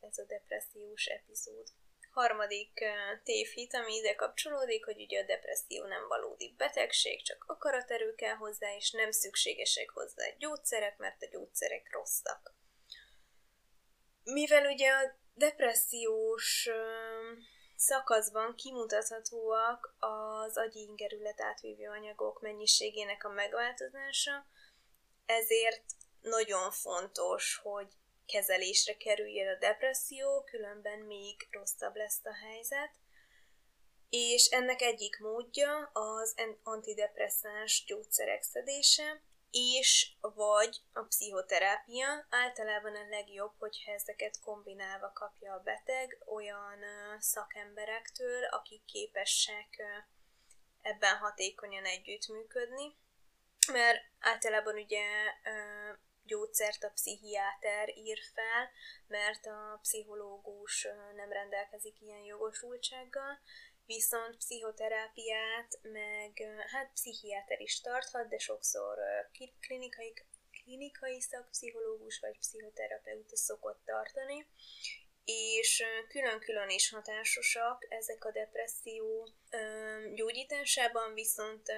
ez 0.00 0.18
a 0.18 0.24
depressziós 0.24 1.06
epizód. 1.06 1.66
Harmadik 2.10 2.84
tévhit, 3.24 3.74
ami 3.74 3.94
ide 3.94 4.14
kapcsolódik, 4.14 4.84
hogy 4.84 5.00
ugye 5.02 5.22
a 5.22 5.26
depresszió 5.26 5.84
nem 5.86 6.08
valódi 6.08 6.54
betegség, 6.56 7.22
csak 7.22 7.44
akaraterő 7.48 8.14
kell 8.14 8.34
hozzá, 8.34 8.74
és 8.76 8.90
nem 8.90 9.10
szükségesek 9.10 9.90
hozzá 9.90 10.24
gyógyszerek, 10.38 10.96
mert 10.96 11.22
a 11.22 11.28
gyógyszerek 11.30 11.88
rosszak 11.92 12.60
mivel 14.24 14.66
ugye 14.66 14.90
a 14.90 15.14
depressziós 15.34 16.68
szakaszban 17.76 18.54
kimutathatóak 18.54 19.96
az 19.98 20.56
agyi 20.56 20.80
ingerület 20.80 21.40
átvívő 21.40 21.88
anyagok 21.88 22.40
mennyiségének 22.40 23.24
a 23.24 23.28
megváltozása, 23.28 24.46
ezért 25.26 25.84
nagyon 26.22 26.70
fontos, 26.70 27.60
hogy 27.62 27.92
kezelésre 28.26 28.96
kerüljön 28.96 29.48
a 29.48 29.58
depresszió, 29.58 30.44
különben 30.44 30.98
még 30.98 31.48
rosszabb 31.50 31.96
lesz 31.96 32.20
a 32.24 32.34
helyzet. 32.34 32.90
És 34.08 34.46
ennek 34.46 34.80
egyik 34.80 35.18
módja 35.18 35.90
az 35.92 36.34
antidepresszáns 36.62 37.84
gyógyszerek 37.86 38.42
szedése, 38.42 39.22
és 39.50 40.12
vagy 40.20 40.76
a 40.92 41.02
pszichoterápia. 41.02 42.26
Általában 42.30 42.96
a 42.96 43.08
legjobb, 43.08 43.52
hogyha 43.58 43.92
ezeket 43.92 44.40
kombinálva 44.40 45.12
kapja 45.12 45.52
a 45.54 45.62
beteg 45.62 46.18
olyan 46.26 46.78
szakemberektől, 47.18 48.44
akik 48.44 48.84
képesek 48.84 49.82
ebben 50.82 51.16
hatékonyan 51.16 51.84
együttműködni. 51.84 52.96
Mert 53.72 53.98
általában 54.20 54.74
ugye 54.74 55.04
gyógyszert 56.24 56.84
a 56.84 56.90
pszichiáter 56.94 57.96
ír 57.96 58.18
fel, 58.34 58.70
mert 59.06 59.46
a 59.46 59.78
pszichológus 59.82 60.88
nem 61.14 61.32
rendelkezik 61.32 62.00
ilyen 62.00 62.22
jogosultsággal, 62.24 63.40
viszont 63.86 64.36
pszichoterápiát 64.36 65.78
meg 65.82 66.42
hát 66.66 66.92
pszichiáter 66.92 67.60
is 67.60 67.80
tarthat, 67.80 68.28
de 68.28 68.38
sokszor 68.38 68.98
klinikai, 69.60 70.12
klinikai 70.62 71.20
szakpszichológus 71.20 72.18
vagy 72.20 72.38
pszichoterapeuta 72.38 73.36
szokott 73.36 73.84
tartani, 73.84 74.46
és 75.24 75.84
külön-külön 76.08 76.68
is 76.68 76.90
hatásosak 76.90 77.86
ezek 77.88 78.24
a 78.24 78.30
depresszió 78.30 79.28
gyógyításában, 80.14 81.14
viszont 81.14 81.72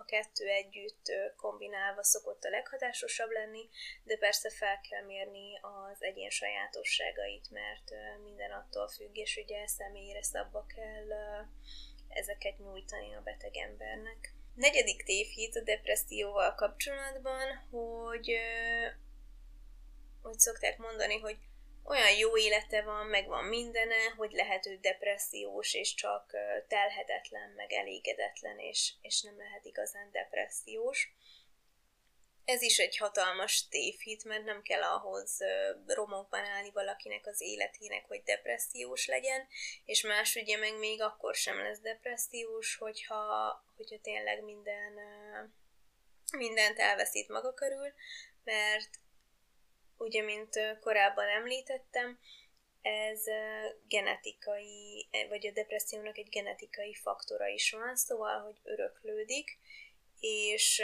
a 0.00 0.04
kettő 0.04 0.46
együtt 0.46 1.12
kombinálva 1.36 2.02
szokott 2.02 2.44
a 2.44 2.50
leghatásosabb 2.50 3.30
lenni, 3.30 3.68
de 4.04 4.16
persze 4.16 4.50
fel 4.50 4.80
kell 4.90 5.04
mérni 5.04 5.58
az 5.62 6.02
egyén 6.02 6.30
sajátosságait, 6.30 7.50
mert 7.50 7.90
minden 8.22 8.50
attól 8.50 8.88
függ, 8.88 9.16
és 9.16 9.36
ugye 9.36 9.66
személyre 9.66 10.22
szabva 10.22 10.66
kell 10.66 11.08
ezeket 12.08 12.58
nyújtani 12.58 13.14
a 13.14 13.20
beteg 13.20 13.56
embernek. 13.56 14.32
Negyedik 14.54 15.04
tévhit 15.04 15.56
a 15.56 15.62
depresszióval 15.62 16.54
kapcsolatban, 16.54 17.66
hogy 17.70 18.38
hogy 20.22 20.38
szokták 20.38 20.78
mondani, 20.78 21.18
hogy 21.18 21.38
olyan 21.88 22.16
jó 22.16 22.38
élete 22.38 22.82
van, 22.82 23.06
meg 23.06 23.26
van 23.26 23.44
mindene, 23.44 24.08
hogy 24.16 24.32
lehet 24.32 24.66
ő 24.66 24.76
depressziós, 24.76 25.74
és 25.74 25.94
csak 25.94 26.36
telhetetlen, 26.68 27.50
meg 27.50 27.72
elégedetlen, 27.72 28.58
és, 28.58 28.92
és 29.00 29.22
nem 29.22 29.38
lehet 29.38 29.64
igazán 29.64 30.10
depressziós. 30.12 31.12
Ez 32.44 32.62
is 32.62 32.78
egy 32.78 32.96
hatalmas 32.96 33.68
tévhit, 33.68 34.24
mert 34.24 34.44
nem 34.44 34.62
kell 34.62 34.82
ahhoz 34.82 35.38
romokban 35.86 36.44
állni 36.44 36.70
valakinek 36.70 37.26
az 37.26 37.40
életének, 37.40 38.04
hogy 38.06 38.22
depressziós 38.22 39.06
legyen, 39.06 39.48
és 39.84 40.02
más 40.02 40.34
ugye 40.34 40.56
meg 40.56 40.78
még 40.78 41.02
akkor 41.02 41.34
sem 41.34 41.58
lesz 41.58 41.80
depressziós, 41.80 42.76
hogyha, 42.76 43.62
hogyha 43.76 43.98
tényleg 44.02 44.42
minden, 44.42 44.92
mindent 46.36 46.78
elveszít 46.78 47.28
maga 47.28 47.54
körül, 47.54 47.92
mert 48.44 48.90
ugye, 49.98 50.22
mint 50.22 50.78
korábban 50.80 51.28
említettem, 51.28 52.18
ez 52.82 53.22
genetikai, 53.88 55.08
vagy 55.28 55.46
a 55.46 55.50
depressziónak 55.50 56.18
egy 56.18 56.28
genetikai 56.28 56.94
faktora 56.94 57.46
is 57.46 57.70
van, 57.70 57.96
szóval, 57.96 58.40
hogy 58.40 58.60
öröklődik, 58.62 59.58
és 60.20 60.82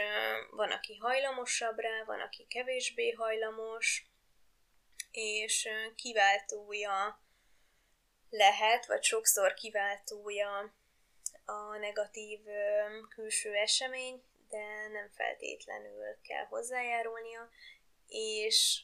van, 0.50 0.70
aki 0.70 0.96
hajlamosabb 0.96 1.78
rá, 1.78 2.04
van, 2.06 2.20
aki 2.20 2.46
kevésbé 2.48 3.10
hajlamos, 3.10 4.06
és 5.10 5.68
kiváltója 5.94 7.22
lehet, 8.30 8.86
vagy 8.86 9.02
sokszor 9.02 9.54
kiváltója 9.54 10.74
a 11.44 11.76
negatív 11.78 12.40
külső 13.08 13.54
esemény, 13.54 14.22
de 14.48 14.88
nem 14.92 15.10
feltétlenül 15.14 16.16
kell 16.28 16.44
hozzájárulnia, 16.44 17.50
és 18.08 18.82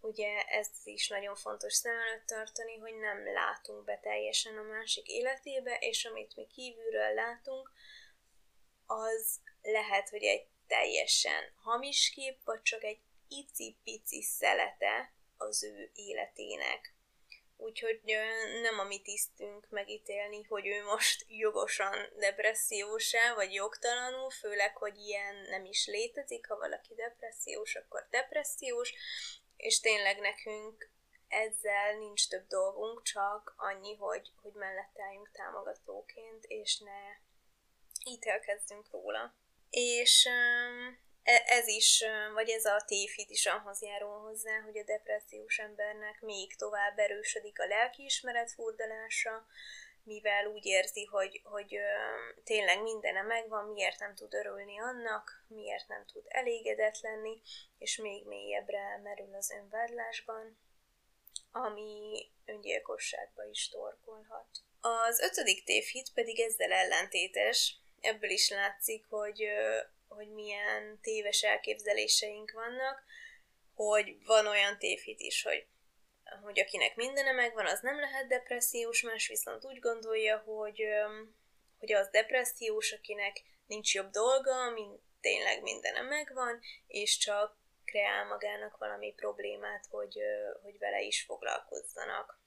ugye 0.00 0.42
ez 0.42 0.68
is 0.84 1.08
nagyon 1.08 1.34
fontos 1.34 1.74
szem 1.74 1.96
előtt 1.98 2.26
tartani, 2.26 2.78
hogy 2.78 2.94
nem 2.94 3.32
látunk 3.32 3.84
be 3.84 3.98
teljesen 3.98 4.58
a 4.58 4.62
másik 4.62 5.06
életébe, 5.06 5.76
és 5.80 6.04
amit 6.04 6.36
mi 6.36 6.46
kívülről 6.46 7.14
látunk, 7.14 7.70
az 8.86 9.40
lehet, 9.62 10.08
hogy 10.08 10.22
egy 10.22 10.46
teljesen 10.66 11.52
hamis 11.62 12.10
kép, 12.10 12.44
vagy 12.44 12.62
csak 12.62 12.84
egy 12.84 13.00
icipici 13.28 14.22
szelete 14.22 15.12
az 15.36 15.64
ő 15.64 15.90
életének. 15.94 16.94
Úgyhogy 17.56 18.00
nem 18.62 18.78
a 18.78 18.84
mi 18.84 19.00
tisztünk 19.00 19.66
megítélni, 19.68 20.42
hogy 20.42 20.66
ő 20.66 20.84
most 20.84 21.24
jogosan 21.28 22.08
depressziós 22.16 23.14
vagy 23.34 23.52
jogtalanul, 23.54 24.30
főleg, 24.30 24.76
hogy 24.76 24.96
ilyen 24.98 25.34
nem 25.48 25.64
is 25.64 25.86
létezik, 25.86 26.46
ha 26.46 26.56
valaki 26.56 26.94
depressziós, 26.94 27.74
akkor 27.74 28.06
depressziós, 28.10 28.94
és 29.60 29.80
tényleg 29.80 30.18
nekünk 30.20 30.90
ezzel 31.28 31.98
nincs 31.98 32.28
több 32.28 32.46
dolgunk, 32.46 33.02
csak 33.02 33.54
annyi, 33.56 33.94
hogy, 33.94 34.32
hogy 34.42 34.52
mellette 34.52 35.02
álljunk 35.02 35.30
támogatóként, 35.32 36.44
és 36.44 36.78
ne 36.78 37.00
ítélkezzünk 38.04 38.90
róla. 38.90 39.34
És 39.70 40.26
e, 41.22 41.42
ez 41.46 41.66
is, 41.66 42.04
vagy 42.34 42.48
ez 42.48 42.64
a 42.64 42.84
tévhit 42.86 43.30
is 43.30 43.46
ahhoz 43.46 43.82
járul 43.82 44.18
hozzá, 44.18 44.60
hogy 44.60 44.78
a 44.78 44.84
depressziós 44.84 45.58
embernek 45.58 46.20
még 46.20 46.56
tovább 46.56 46.98
erősödik 46.98 47.60
a 47.60 47.66
lelkiismeret 47.66 48.52
furdalása, 48.52 49.46
mivel 50.04 50.46
úgy 50.46 50.66
érzi, 50.66 51.04
hogy, 51.04 51.40
hogy 51.44 51.78
tényleg 52.44 52.82
mindene 52.82 53.22
megvan, 53.22 53.64
miért 53.64 53.98
nem 53.98 54.14
tud 54.14 54.34
örülni 54.34 54.80
annak, 54.80 55.44
miért 55.48 55.88
nem 55.88 56.06
tud 56.06 56.24
elégedett 56.28 57.00
lenni, 57.00 57.40
és 57.78 57.96
még 57.96 58.26
mélyebbre 58.26 59.00
merül 59.02 59.34
az 59.34 59.50
önvádlásban, 59.50 60.58
ami 61.52 62.26
öngyilkosságba 62.44 63.44
is 63.44 63.68
torkolhat. 63.68 64.48
Az 64.80 65.20
ötödik 65.20 65.64
tévhit 65.64 66.12
pedig 66.14 66.40
ezzel 66.40 66.72
ellentétes, 66.72 67.76
ebből 68.00 68.30
is 68.30 68.50
látszik, 68.50 69.04
hogy, 69.08 69.48
hogy 70.08 70.28
milyen 70.28 70.98
téves 71.02 71.42
elképzeléseink 71.42 72.50
vannak, 72.50 73.02
hogy 73.74 74.24
van 74.24 74.46
olyan 74.46 74.78
tévhit 74.78 75.20
is, 75.20 75.42
hogy 75.42 75.66
hogy 76.42 76.60
akinek 76.60 76.96
mindene 76.96 77.32
megvan, 77.32 77.66
az 77.66 77.80
nem 77.80 78.00
lehet 78.00 78.26
depressziós, 78.26 79.02
más 79.02 79.28
viszont 79.28 79.64
úgy 79.64 79.78
gondolja, 79.78 80.38
hogy, 80.38 80.82
hogy 81.78 81.92
az 81.92 82.08
depressziós, 82.08 82.92
akinek 82.92 83.42
nincs 83.66 83.94
jobb 83.94 84.10
dolga, 84.10 84.70
mint 84.70 85.00
tényleg 85.20 85.62
mindene 85.62 86.00
megvan, 86.00 86.60
és 86.86 87.16
csak 87.16 87.58
kreál 87.84 88.26
magának 88.26 88.76
valami 88.76 89.12
problémát, 89.12 89.86
hogy, 89.90 90.18
hogy 90.62 90.78
vele 90.78 91.00
is 91.00 91.22
foglalkozzanak. 91.22 92.40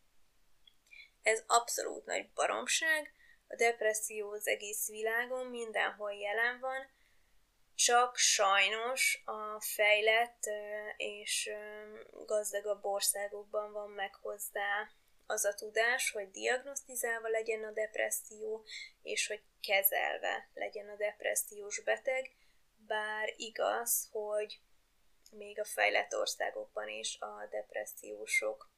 Ez 1.22 1.44
abszolút 1.48 2.06
nagy 2.06 2.32
baromság, 2.34 3.14
a 3.48 3.56
depresszió 3.56 4.32
az 4.32 4.48
egész 4.48 4.88
világon 4.88 5.46
mindenhol 5.46 6.14
jelen 6.14 6.60
van, 6.60 6.90
csak 7.76 8.18
sajnos 8.18 9.22
a 9.26 9.62
fejlett 9.62 10.44
és 10.98 11.50
gazdagabb 12.26 12.86
országokban 12.86 13.72
van 13.72 13.90
meg 13.90 14.16
hozzá 14.16 14.90
az 15.26 15.46
a 15.46 15.54
tudás, 15.54 16.12
hogy 16.12 16.32
diagnosztizálva 16.32 17.28
legyen 17.28 17.64
a 17.64 17.72
depresszió, 17.72 18.66
és 19.02 19.28
hogy 19.28 19.44
kezelve 19.62 20.50
legyen 20.54 20.90
a 20.90 20.96
depressziós 20.96 21.84
beteg, 21.84 22.32
bár 22.88 23.34
igaz, 23.36 24.10
hogy 24.12 24.60
még 25.32 25.60
a 25.60 25.66
fejlett 25.66 26.16
országokban 26.16 26.88
is 26.88 27.18
a 27.20 27.48
depressziósok 27.50 28.72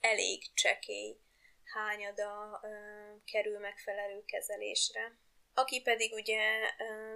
elég 0.00 0.54
csekély 0.54 1.16
hányada 1.64 2.60
ö, 2.62 2.68
kerül 3.24 3.58
megfelelő 3.58 4.24
kezelésre. 4.24 5.18
Aki 5.54 5.82
pedig 5.82 6.12
ugye 6.12 6.40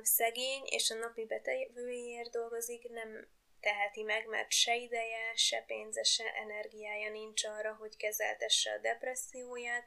szegény 0.03 0.63
és 0.65 0.91
a 0.91 0.95
napi 0.95 1.25
betevőjéért 1.25 2.31
dolgozik, 2.31 2.89
nem 2.89 3.29
teheti 3.61 4.03
meg, 4.03 4.27
mert 4.27 4.51
se 4.53 4.77
ideje, 4.77 5.35
se 5.35 5.65
pénze, 5.67 6.03
se 6.03 6.25
energiája 6.35 7.11
nincs 7.11 7.45
arra, 7.45 7.75
hogy 7.75 7.97
kezeltesse 7.97 8.73
a 8.73 8.79
depresszióját, 8.79 9.85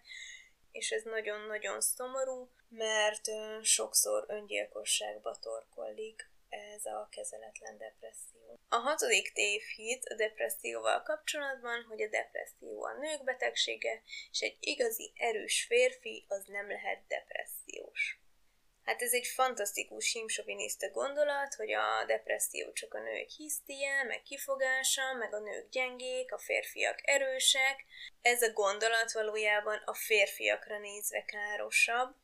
és 0.72 0.92
ez 0.92 1.04
nagyon-nagyon 1.04 1.82
szomorú, 1.82 2.50
mert 2.70 3.26
sokszor 3.62 4.26
öngyilkosságba 4.28 5.38
torkollik. 5.42 6.30
ez 6.50 6.86
a 6.86 7.08
kezeletlen 7.12 7.78
depresszió. 7.78 8.60
A 8.70 8.76
hatodik 8.76 9.34
tévhit 9.34 10.06
a 10.06 10.16
depresszióval 10.16 11.04
kapcsolatban, 11.04 11.84
hogy 11.84 12.02
a 12.02 12.08
depresszió 12.10 12.84
a 12.84 12.98
nők 12.98 13.24
betegsége, 13.24 14.02
és 14.32 14.40
egy 14.40 14.58
igazi 14.60 15.14
erős 15.16 15.66
férfi 15.68 16.26
az 16.28 16.46
nem 16.46 16.68
lehet 16.68 17.08
depressziós. 17.08 18.20
Hát 18.88 19.02
ez 19.02 19.14
egy 19.14 19.28
fantasztikus 19.28 20.06
simsoviniszta 20.06 20.90
gondolat, 20.90 21.54
hogy 21.54 21.74
a 21.74 22.06
depresszió 22.06 22.72
csak 22.72 22.94
a 22.94 23.00
nők 23.00 23.30
hisztie, 23.30 24.04
meg 24.04 24.22
kifogása, 24.22 25.14
meg 25.14 25.34
a 25.34 25.40
nők 25.40 25.70
gyengék, 25.70 26.34
a 26.34 26.38
férfiak 26.38 27.00
erősek. 27.02 27.86
Ez 28.22 28.42
a 28.42 28.52
gondolat 28.52 29.12
valójában 29.12 29.82
a 29.86 29.94
férfiakra 29.94 30.80
nézve 30.80 31.26
károsabb, 31.26 32.16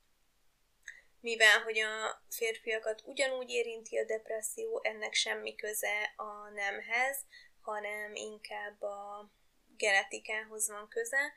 mivel 1.20 1.62
hogy 1.62 1.80
a 1.80 2.24
férfiakat 2.30 3.02
ugyanúgy 3.06 3.50
érinti 3.50 3.98
a 3.98 4.06
depresszió, 4.06 4.80
ennek 4.84 5.14
semmi 5.14 5.56
köze 5.56 6.14
a 6.16 6.50
nemhez, 6.54 7.18
hanem 7.62 8.16
inkább 8.16 8.82
a 8.82 9.30
genetikához 9.78 10.70
van 10.70 10.88
köze. 10.90 11.34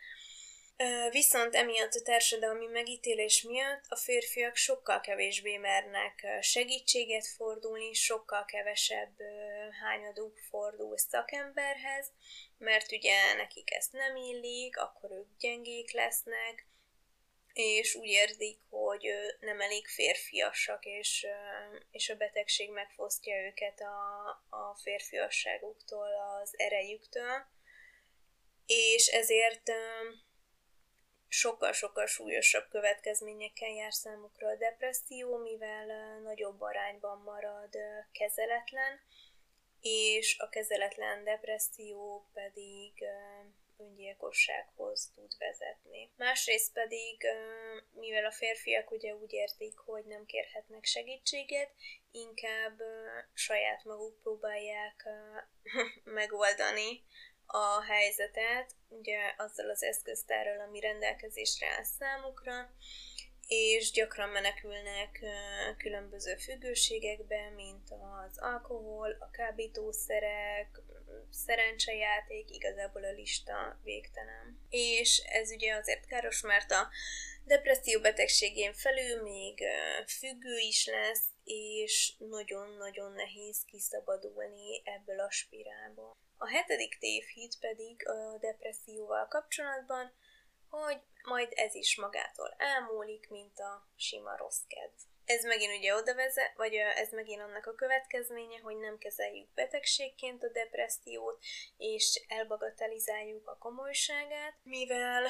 Viszont 1.11 1.55
emiatt 1.55 1.93
a 1.93 2.03
társadalmi 2.03 2.67
megítélés 2.67 3.43
miatt 3.43 3.85
a 3.89 3.97
férfiak 3.97 4.57
sokkal 4.57 5.01
kevésbé 5.01 5.57
mernek 5.57 6.27
segítséget 6.41 7.27
fordulni, 7.27 7.93
sokkal 7.93 8.45
kevesebb 8.45 9.17
hányaduk 9.83 10.39
fordul 10.39 10.99
szakemberhez, 10.99 12.13
mert 12.59 12.93
ugye 12.93 13.35
nekik 13.35 13.73
ezt 13.73 13.93
nem 13.93 14.17
illik, 14.17 14.77
akkor 14.77 15.11
ők 15.11 15.37
gyengék 15.39 15.93
lesznek, 15.93 16.67
és 17.53 17.95
úgy 17.95 18.09
érzik, 18.09 18.59
hogy 18.71 19.09
nem 19.41 19.61
elég 19.61 19.87
férfiasak, 19.87 20.85
és, 20.85 21.27
és 21.91 22.09
a 22.09 22.17
betegség 22.17 22.71
megfosztja 22.71 23.37
őket 23.47 23.81
a, 23.81 24.29
a 24.57 24.77
férfiasságuktól, 24.83 26.09
az 26.41 26.55
erejüktől, 26.59 27.47
és 28.67 29.07
ezért 29.07 29.71
sokkal-sokkal 31.29 32.07
súlyosabb 32.07 32.69
következményekkel 32.69 33.71
jár 33.71 33.93
számukra 33.93 34.49
a 34.49 34.57
depresszió, 34.57 35.37
mivel 35.37 36.19
nagyobb 36.21 36.61
arányban 36.61 37.19
marad 37.19 37.77
kezeletlen, 38.13 39.01
és 39.81 40.39
a 40.39 40.49
kezeletlen 40.49 41.25
depresszió 41.25 42.29
pedig 42.33 42.93
öngyilkossághoz 43.79 45.11
tud 45.15 45.33
vezetni. 45.39 46.11
Másrészt 46.17 46.73
pedig, 46.73 47.27
mivel 47.93 48.25
a 48.25 48.33
férfiak 48.33 48.91
ugye 48.91 49.15
úgy 49.15 49.33
értik, 49.33 49.79
hogy 49.79 50.05
nem 50.05 50.25
kérhetnek 50.25 50.85
segítséget, 50.85 51.75
inkább 52.11 52.83
saját 53.33 53.85
maguk 53.85 54.21
próbálják 54.23 55.09
megoldani 56.05 57.05
a 57.47 57.83
helyzetet, 57.83 58.75
ugye 58.89 59.19
azzal 59.37 59.71
az 59.71 59.83
eszköztárral, 59.83 60.61
ami 60.61 60.81
rendelkezésre 60.81 61.67
áll 61.67 61.85
számukra, 61.85 62.71
és 63.47 63.91
gyakran 63.91 64.29
menekülnek 64.29 65.25
különböző 65.79 66.37
függőségekbe, 66.37 67.51
mint 67.51 67.91
az 67.91 68.39
alkohol, 68.39 69.17
a 69.21 69.31
kábítószerek, 69.31 70.81
szerencsejáték, 71.31 72.51
igazából 72.51 73.05
a 73.05 73.11
lista 73.11 73.81
végtelen. 73.83 74.67
És 74.69 75.19
ez 75.19 75.51
ugye 75.51 75.75
azért 75.75 76.07
káros, 76.07 76.41
mert 76.41 76.71
a 76.71 76.89
depresszió 77.45 78.01
betegségén 78.01 78.73
felül 78.73 79.23
még 79.23 79.63
függő 80.07 80.59
is 80.59 80.87
lesz, 80.87 81.25
és 81.45 82.15
nagyon-nagyon 82.19 83.13
nehéz 83.13 83.65
kiszabadulni 83.65 84.83
ebből 84.85 85.21
a 85.21 85.31
spirálból. 85.31 86.15
A 86.39 86.49
hetedik 86.49 86.99
tévhit 86.99 87.59
pedig 87.61 88.09
a 88.09 88.39
depresszióval 88.39 89.27
kapcsolatban, 89.29 90.13
hogy 90.69 91.01
majd 91.23 91.49
ez 91.55 91.75
is 91.75 91.97
magától 91.97 92.55
elmúlik, 92.59 93.29
mint 93.29 93.59
a 93.59 93.89
sima 93.97 94.37
rossz 94.37 94.63
kedv. 94.69 94.95
Ez 95.25 95.45
megint 95.45 95.77
ugye 95.77 95.95
oda 95.95 96.15
vezet, 96.15 96.53
vagy 96.57 96.75
ez 96.75 97.11
megint 97.11 97.41
annak 97.41 97.67
a 97.67 97.75
következménye, 97.75 98.59
hogy 98.63 98.77
nem 98.77 98.99
kezeljük 98.99 99.49
betegségként 99.55 100.43
a 100.43 100.49
depressziót, 100.49 101.39
és 101.77 102.25
elbagatelizáljuk 102.29 103.49
a 103.49 103.59
komolyságát, 103.59 104.55
mivel 104.63 105.27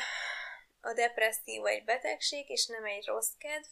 a 0.81 0.93
depresszió 0.93 1.67
egy 1.67 1.85
betegség, 1.85 2.51
és 2.51 2.67
nem 2.67 2.85
egy 2.85 3.07
rossz 3.07 3.33
kedv, 3.39 3.67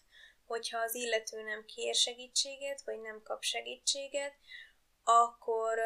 hogyha 0.46 0.78
az 0.78 0.94
illető 0.94 1.42
nem 1.42 1.64
kér 1.64 1.94
segítséget, 1.94 2.82
vagy 2.84 3.00
nem 3.00 3.22
kap 3.22 3.42
segítséget, 3.42 4.34
akkor 5.04 5.78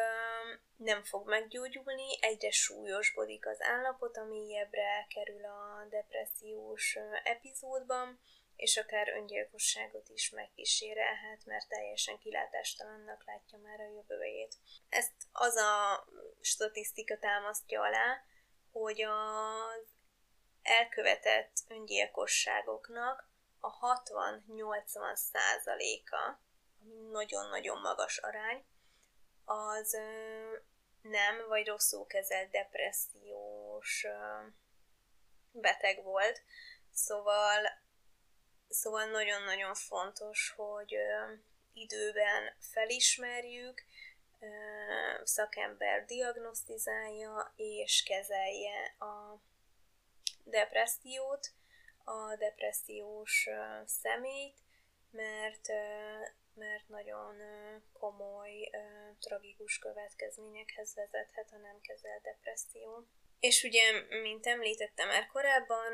nem 0.75 1.03
fog 1.03 1.27
meggyógyulni, 1.27 2.17
egyre 2.21 2.51
súlyosbodik 2.51 3.47
az 3.47 3.61
állapot, 3.61 4.17
ami 4.17 4.39
mélyebbre 4.39 5.07
kerül 5.09 5.45
a 5.45 5.85
depressziós 5.89 6.97
epizódban, 7.23 8.19
és 8.55 8.77
akár 8.77 9.09
öngyilkosságot 9.09 10.09
is 10.09 10.29
megkísérelhet, 10.29 11.45
mert 11.45 11.67
teljesen 11.67 12.17
kilátástalannak 12.17 13.25
látja 13.25 13.57
már 13.57 13.79
a 13.79 13.91
jövőjét. 13.93 14.55
Ezt 14.89 15.13
az 15.31 15.55
a 15.55 16.05
statisztika 16.41 17.17
támasztja 17.17 17.81
alá, 17.81 18.23
hogy 18.71 19.01
az 19.01 19.87
elkövetett 20.61 21.53
öngyilkosságoknak 21.67 23.29
a 23.59 23.95
60-80 23.95 25.15
százaléka, 25.15 26.41
ami 26.81 27.09
nagyon-nagyon 27.11 27.81
magas 27.81 28.17
arány, 28.17 28.65
az 29.49 29.97
nem 31.01 31.47
vagy 31.47 31.67
rosszul 31.67 32.05
kezelt 32.07 32.49
depressziós 32.49 34.05
beteg 35.51 36.03
volt. 36.03 36.41
Szóval, 36.93 37.69
szóval 38.69 39.05
nagyon-nagyon 39.05 39.73
fontos, 39.73 40.53
hogy 40.55 40.95
időben 41.73 42.55
felismerjük, 42.59 43.83
szakember 45.23 46.05
diagnosztizálja 46.05 47.53
és 47.55 48.03
kezelje 48.03 48.95
a 48.99 49.41
depressziót, 50.43 51.51
a 52.03 52.35
depressziós 52.35 53.49
személyt, 53.85 54.57
mert 55.11 55.67
mert 56.59 56.87
nagyon 56.87 57.35
komoly, 57.93 58.69
tragikus 59.19 59.79
következményekhez 59.79 60.95
vezethet 60.95 61.49
a 61.51 61.57
nem 61.57 61.79
kezelt 61.81 62.21
depresszió. 62.21 63.07
És 63.39 63.63
ugye, 63.63 63.81
mint 64.21 64.45
említettem 64.45 65.07
már 65.07 65.27
korábban, 65.27 65.93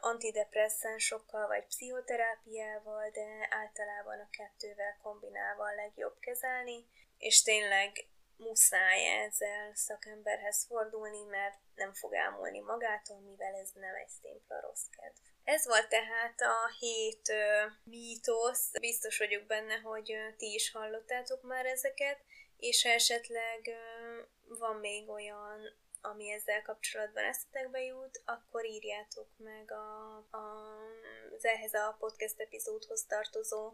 antidepresszánsokkal 0.00 1.46
vagy 1.46 1.66
pszichoterápiával, 1.66 3.10
de 3.10 3.46
általában 3.50 4.18
a 4.18 4.30
kettővel 4.30 4.98
kombinálva 5.02 5.64
a 5.64 5.74
legjobb 5.74 6.18
kezelni, 6.18 6.86
és 7.18 7.42
tényleg 7.42 8.06
muszáj 8.36 9.22
ezzel 9.24 9.74
szakemberhez 9.74 10.66
fordulni, 10.66 11.24
mert 11.24 11.58
nem 11.74 11.92
fog 11.94 12.14
elmúlni 12.14 12.60
magától, 12.60 13.20
mivel 13.20 13.54
ez 13.54 13.70
nem 13.74 13.94
egy 13.94 14.08
szimpla 14.08 14.60
rossz 14.60 14.86
kedv. 14.90 15.31
Ez 15.44 15.66
volt 15.66 15.88
tehát 15.88 16.40
a 16.40 16.70
hét 16.78 17.28
uh, 17.28 17.72
mítosz. 17.84 18.70
Biztos 18.80 19.18
vagyok 19.18 19.46
benne, 19.46 19.74
hogy 19.74 20.12
uh, 20.12 20.36
ti 20.36 20.54
is 20.54 20.70
hallottátok 20.70 21.42
már 21.42 21.66
ezeket, 21.66 22.18
és 22.56 22.82
ha 22.82 22.88
esetleg 22.88 23.60
uh, 23.66 24.58
van 24.58 24.76
még 24.76 25.08
olyan, 25.08 25.80
ami 26.00 26.30
ezzel 26.30 26.62
kapcsolatban 26.62 27.24
eszetekbe 27.24 27.82
jut, 27.82 28.22
akkor 28.24 28.64
írjátok 28.64 29.28
meg 29.36 29.70
a, 29.70 30.16
a, 30.30 30.76
az 31.36 31.44
ehhez 31.44 31.74
a 31.74 31.96
podcast 31.98 32.40
epizódhoz 32.40 33.04
tartozó 33.04 33.72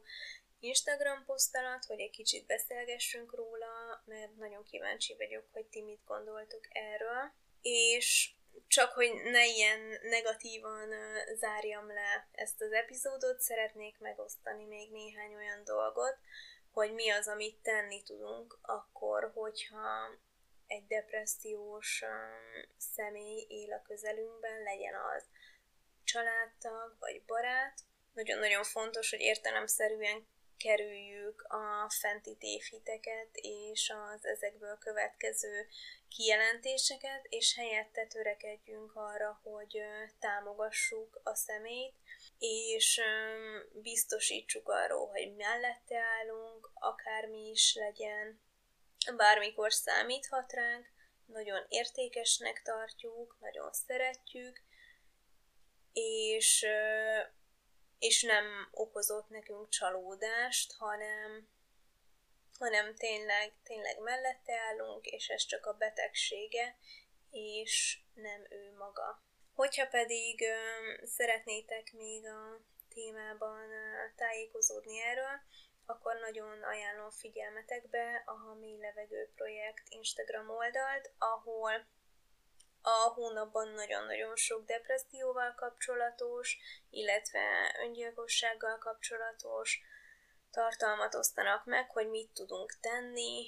Instagram 0.60 1.24
posztalat, 1.24 1.84
hogy 1.84 2.00
egy 2.00 2.10
kicsit 2.10 2.46
beszélgessünk 2.46 3.34
róla, 3.34 4.02
mert 4.04 4.36
nagyon 4.36 4.64
kíváncsi 4.64 5.14
vagyok, 5.16 5.44
hogy 5.52 5.66
ti 5.66 5.82
mit 5.82 6.04
gondoltok 6.04 6.66
erről. 6.70 7.32
És 7.62 8.30
csak 8.66 8.92
hogy 8.92 9.10
ne 9.24 9.46
ilyen 9.46 9.98
negatívan 10.02 10.88
zárjam 11.36 11.86
le 11.86 12.28
ezt 12.32 12.60
az 12.60 12.72
epizódot, 12.72 13.40
szeretnék 13.40 13.98
megosztani 13.98 14.64
még 14.64 14.90
néhány 14.90 15.34
olyan 15.34 15.64
dolgot, 15.64 16.18
hogy 16.72 16.92
mi 16.92 17.10
az, 17.10 17.28
amit 17.28 17.62
tenni 17.62 18.02
tudunk 18.02 18.58
akkor, 18.62 19.30
hogyha 19.34 20.10
egy 20.66 20.86
depressziós 20.86 22.04
személy 22.76 23.46
él 23.48 23.72
a 23.72 23.82
közelünkben, 23.82 24.62
legyen 24.62 24.94
az 24.94 25.24
családtag 26.04 26.96
vagy 26.98 27.22
barát. 27.26 27.80
Nagyon-nagyon 28.12 28.64
fontos, 28.64 29.10
hogy 29.10 29.20
értelemszerűen 29.20 30.26
kerüljük 30.56 31.42
a 31.42 31.90
fenti 32.00 32.36
tévhiteket 32.36 33.28
és 33.32 33.92
az 34.12 34.26
ezekből 34.26 34.78
következő 34.78 35.66
kijelentéseket, 36.08 37.24
és 37.28 37.54
helyette 37.54 38.06
törekedjünk 38.06 38.92
arra, 38.94 39.40
hogy 39.42 39.80
támogassuk 40.18 41.20
a 41.24 41.34
szemét, 41.34 41.94
és 42.38 43.00
biztosítsuk 43.72 44.68
arról, 44.68 45.06
hogy 45.06 45.34
mellette 45.36 45.98
állunk, 45.98 46.70
akármi 46.74 47.48
is 47.48 47.74
legyen, 47.74 48.40
bármikor 49.16 49.72
számíthat 49.72 50.52
ránk, 50.52 50.86
nagyon 51.26 51.64
értékesnek 51.68 52.62
tartjuk, 52.62 53.36
nagyon 53.40 53.72
szeretjük, 53.72 54.62
és, 55.92 56.66
és 57.98 58.22
nem 58.22 58.68
okozott 58.70 59.28
nekünk 59.28 59.68
csalódást, 59.68 60.72
hanem, 60.72 61.48
hanem 62.58 62.94
tényleg, 62.94 63.52
tényleg 63.62 63.98
mellette 63.98 64.58
állunk, 64.58 65.06
és 65.06 65.28
ez 65.28 65.44
csak 65.44 65.66
a 65.66 65.72
betegsége, 65.72 66.76
és 67.30 67.98
nem 68.14 68.46
ő 68.50 68.74
maga. 68.78 69.22
Hogyha 69.54 69.86
pedig 69.86 70.42
ö, 70.42 70.56
szeretnétek 71.06 71.92
még 71.92 72.26
a 72.26 72.60
témában 72.88 73.70
ö, 73.70 74.14
tájékozódni 74.16 75.00
erről, 75.00 75.40
akkor 75.86 76.18
nagyon 76.20 76.62
ajánlom 76.62 77.10
figyelmetekbe 77.10 78.22
a 78.26 78.54
Mély 78.54 78.78
Levegő 78.78 79.30
Projekt 79.34 79.82
Instagram 79.88 80.50
oldalt, 80.50 81.10
ahol 81.18 81.86
a 82.82 83.12
hónapban 83.14 83.68
nagyon-nagyon 83.68 84.36
sok 84.36 84.64
depresszióval 84.64 85.54
kapcsolatos, 85.54 86.56
illetve 86.90 87.74
öngyilkossággal 87.82 88.78
kapcsolatos 88.78 89.80
tartalmat 90.50 91.14
osztanak 91.14 91.64
meg, 91.64 91.90
hogy 91.90 92.08
mit 92.08 92.30
tudunk 92.30 92.74
tenni, 92.80 93.46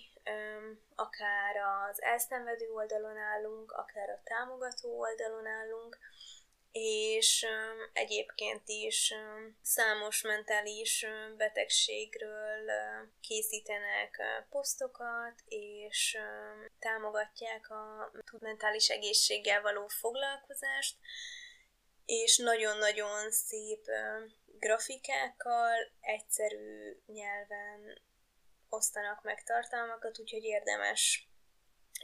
akár 0.95 1.57
az 1.57 2.03
elszenvedő 2.03 2.71
oldalon 2.71 3.17
állunk, 3.17 3.73
akár 3.73 4.09
a 4.09 4.21
támogató 4.25 4.99
oldalon 4.99 5.47
állunk, 5.47 5.99
és 6.73 7.47
egyébként 7.93 8.63
is 8.65 9.15
számos 9.63 10.23
mentális 10.23 11.07
betegségről 11.37 12.71
készítenek 13.21 14.23
posztokat, 14.51 15.43
és 15.49 16.19
támogatják 16.79 17.71
a 17.71 18.13
mentális 18.39 18.89
egészséggel 18.89 19.63
való 19.63 19.89
foglalkozást, 19.89 20.97
és 22.05 22.37
nagyon-nagyon 22.37 23.31
szép 23.31 23.85
grafikákkal, 24.61 25.93
egyszerű 26.01 26.97
nyelven 27.07 28.03
osztanak 28.69 29.23
meg 29.23 29.43
tartalmakat, 29.43 30.19
úgyhogy 30.19 30.45
érdemes, 30.45 31.29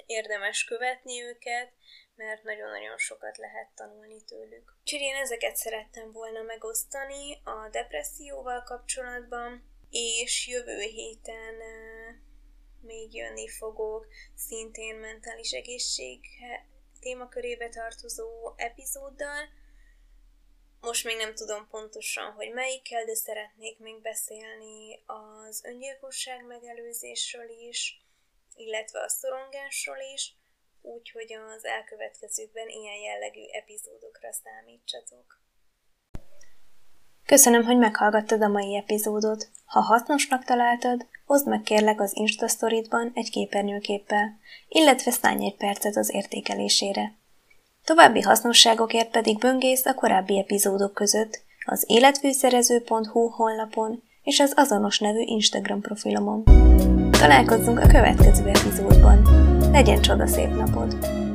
érdemes 0.07 0.65
követni 0.65 1.23
őket, 1.23 1.73
mert 2.15 2.43
nagyon-nagyon 2.43 2.99
sokat 2.99 3.37
lehet 3.37 3.71
tanulni 3.75 4.25
tőlük. 4.25 4.77
Úgyhogy 4.81 5.01
én 5.01 5.15
ezeket 5.15 5.57
szerettem 5.57 6.13
volna 6.13 6.43
megosztani 6.43 7.41
a 7.45 7.69
depresszióval 7.71 8.63
kapcsolatban, 8.63 9.75
és 9.91 10.47
jövő 10.47 10.81
héten 10.81 11.55
még 12.81 13.15
jönni 13.15 13.49
fogok 13.49 14.07
szintén 14.35 14.97
mentális 14.97 15.51
egészség 15.53 16.21
témakörébe 17.01 17.69
tartozó 17.69 18.53
epizóddal. 18.57 19.49
Most 20.81 21.05
még 21.05 21.17
nem 21.17 21.35
tudom 21.35 21.69
pontosan, 21.71 22.33
hogy 22.33 22.53
melyikkel, 22.53 23.05
de 23.05 23.15
szeretnék 23.15 23.79
még 23.79 24.01
beszélni 24.03 25.03
az 25.07 25.65
öngyilkosság 25.65 26.47
megelőzésről 26.47 27.49
is, 27.69 28.05
illetve 28.55 29.01
a 29.01 29.09
szorongásról 29.09 30.01
is, 30.15 30.35
úgyhogy 30.83 31.33
az 31.33 31.65
elkövetkezőkben 31.65 32.69
ilyen 32.69 33.01
jellegű 33.01 33.45
epizódokra 33.53 34.33
számítsatok. 34.33 35.41
Köszönöm, 37.27 37.65
hogy 37.65 37.79
meghallgattad 37.79 38.43
a 38.43 38.49
mai 38.49 38.77
epizódot. 38.77 39.51
Ha 39.65 39.81
hasznosnak 39.81 40.45
találtad, 40.45 41.07
oszd 41.27 41.49
meg 41.49 41.63
kérlek 41.63 42.01
az 42.01 42.17
Insta 42.17 42.47
egy 43.15 43.31
képernyőképpel, 43.31 44.39
illetve 44.69 45.11
szállj 45.11 45.45
egy 45.45 45.57
percet 45.57 45.97
az 45.97 46.15
értékelésére. 46.15 47.15
További 47.87 48.21
hasznosságokért 48.21 49.11
pedig 49.11 49.39
böngész 49.39 49.87
a 49.87 49.95
korábbi 49.95 50.39
epizódok 50.39 50.95
között 50.95 51.43
az 51.65 51.85
életfűszerező.hu 51.87 53.29
honlapon 53.29 54.03
és 54.23 54.41
az 54.41 54.53
azonos 54.57 54.99
nevű 54.99 55.21
Instagram 55.21 55.81
profilomon. 55.81 56.45
Találkozzunk 57.11 57.81
a 57.81 57.87
következő 57.87 58.49
epizódban! 58.49 59.23
Legyen 59.73 60.01
csoda 60.01 60.27
szép 60.27 60.49
napod! 60.49 61.26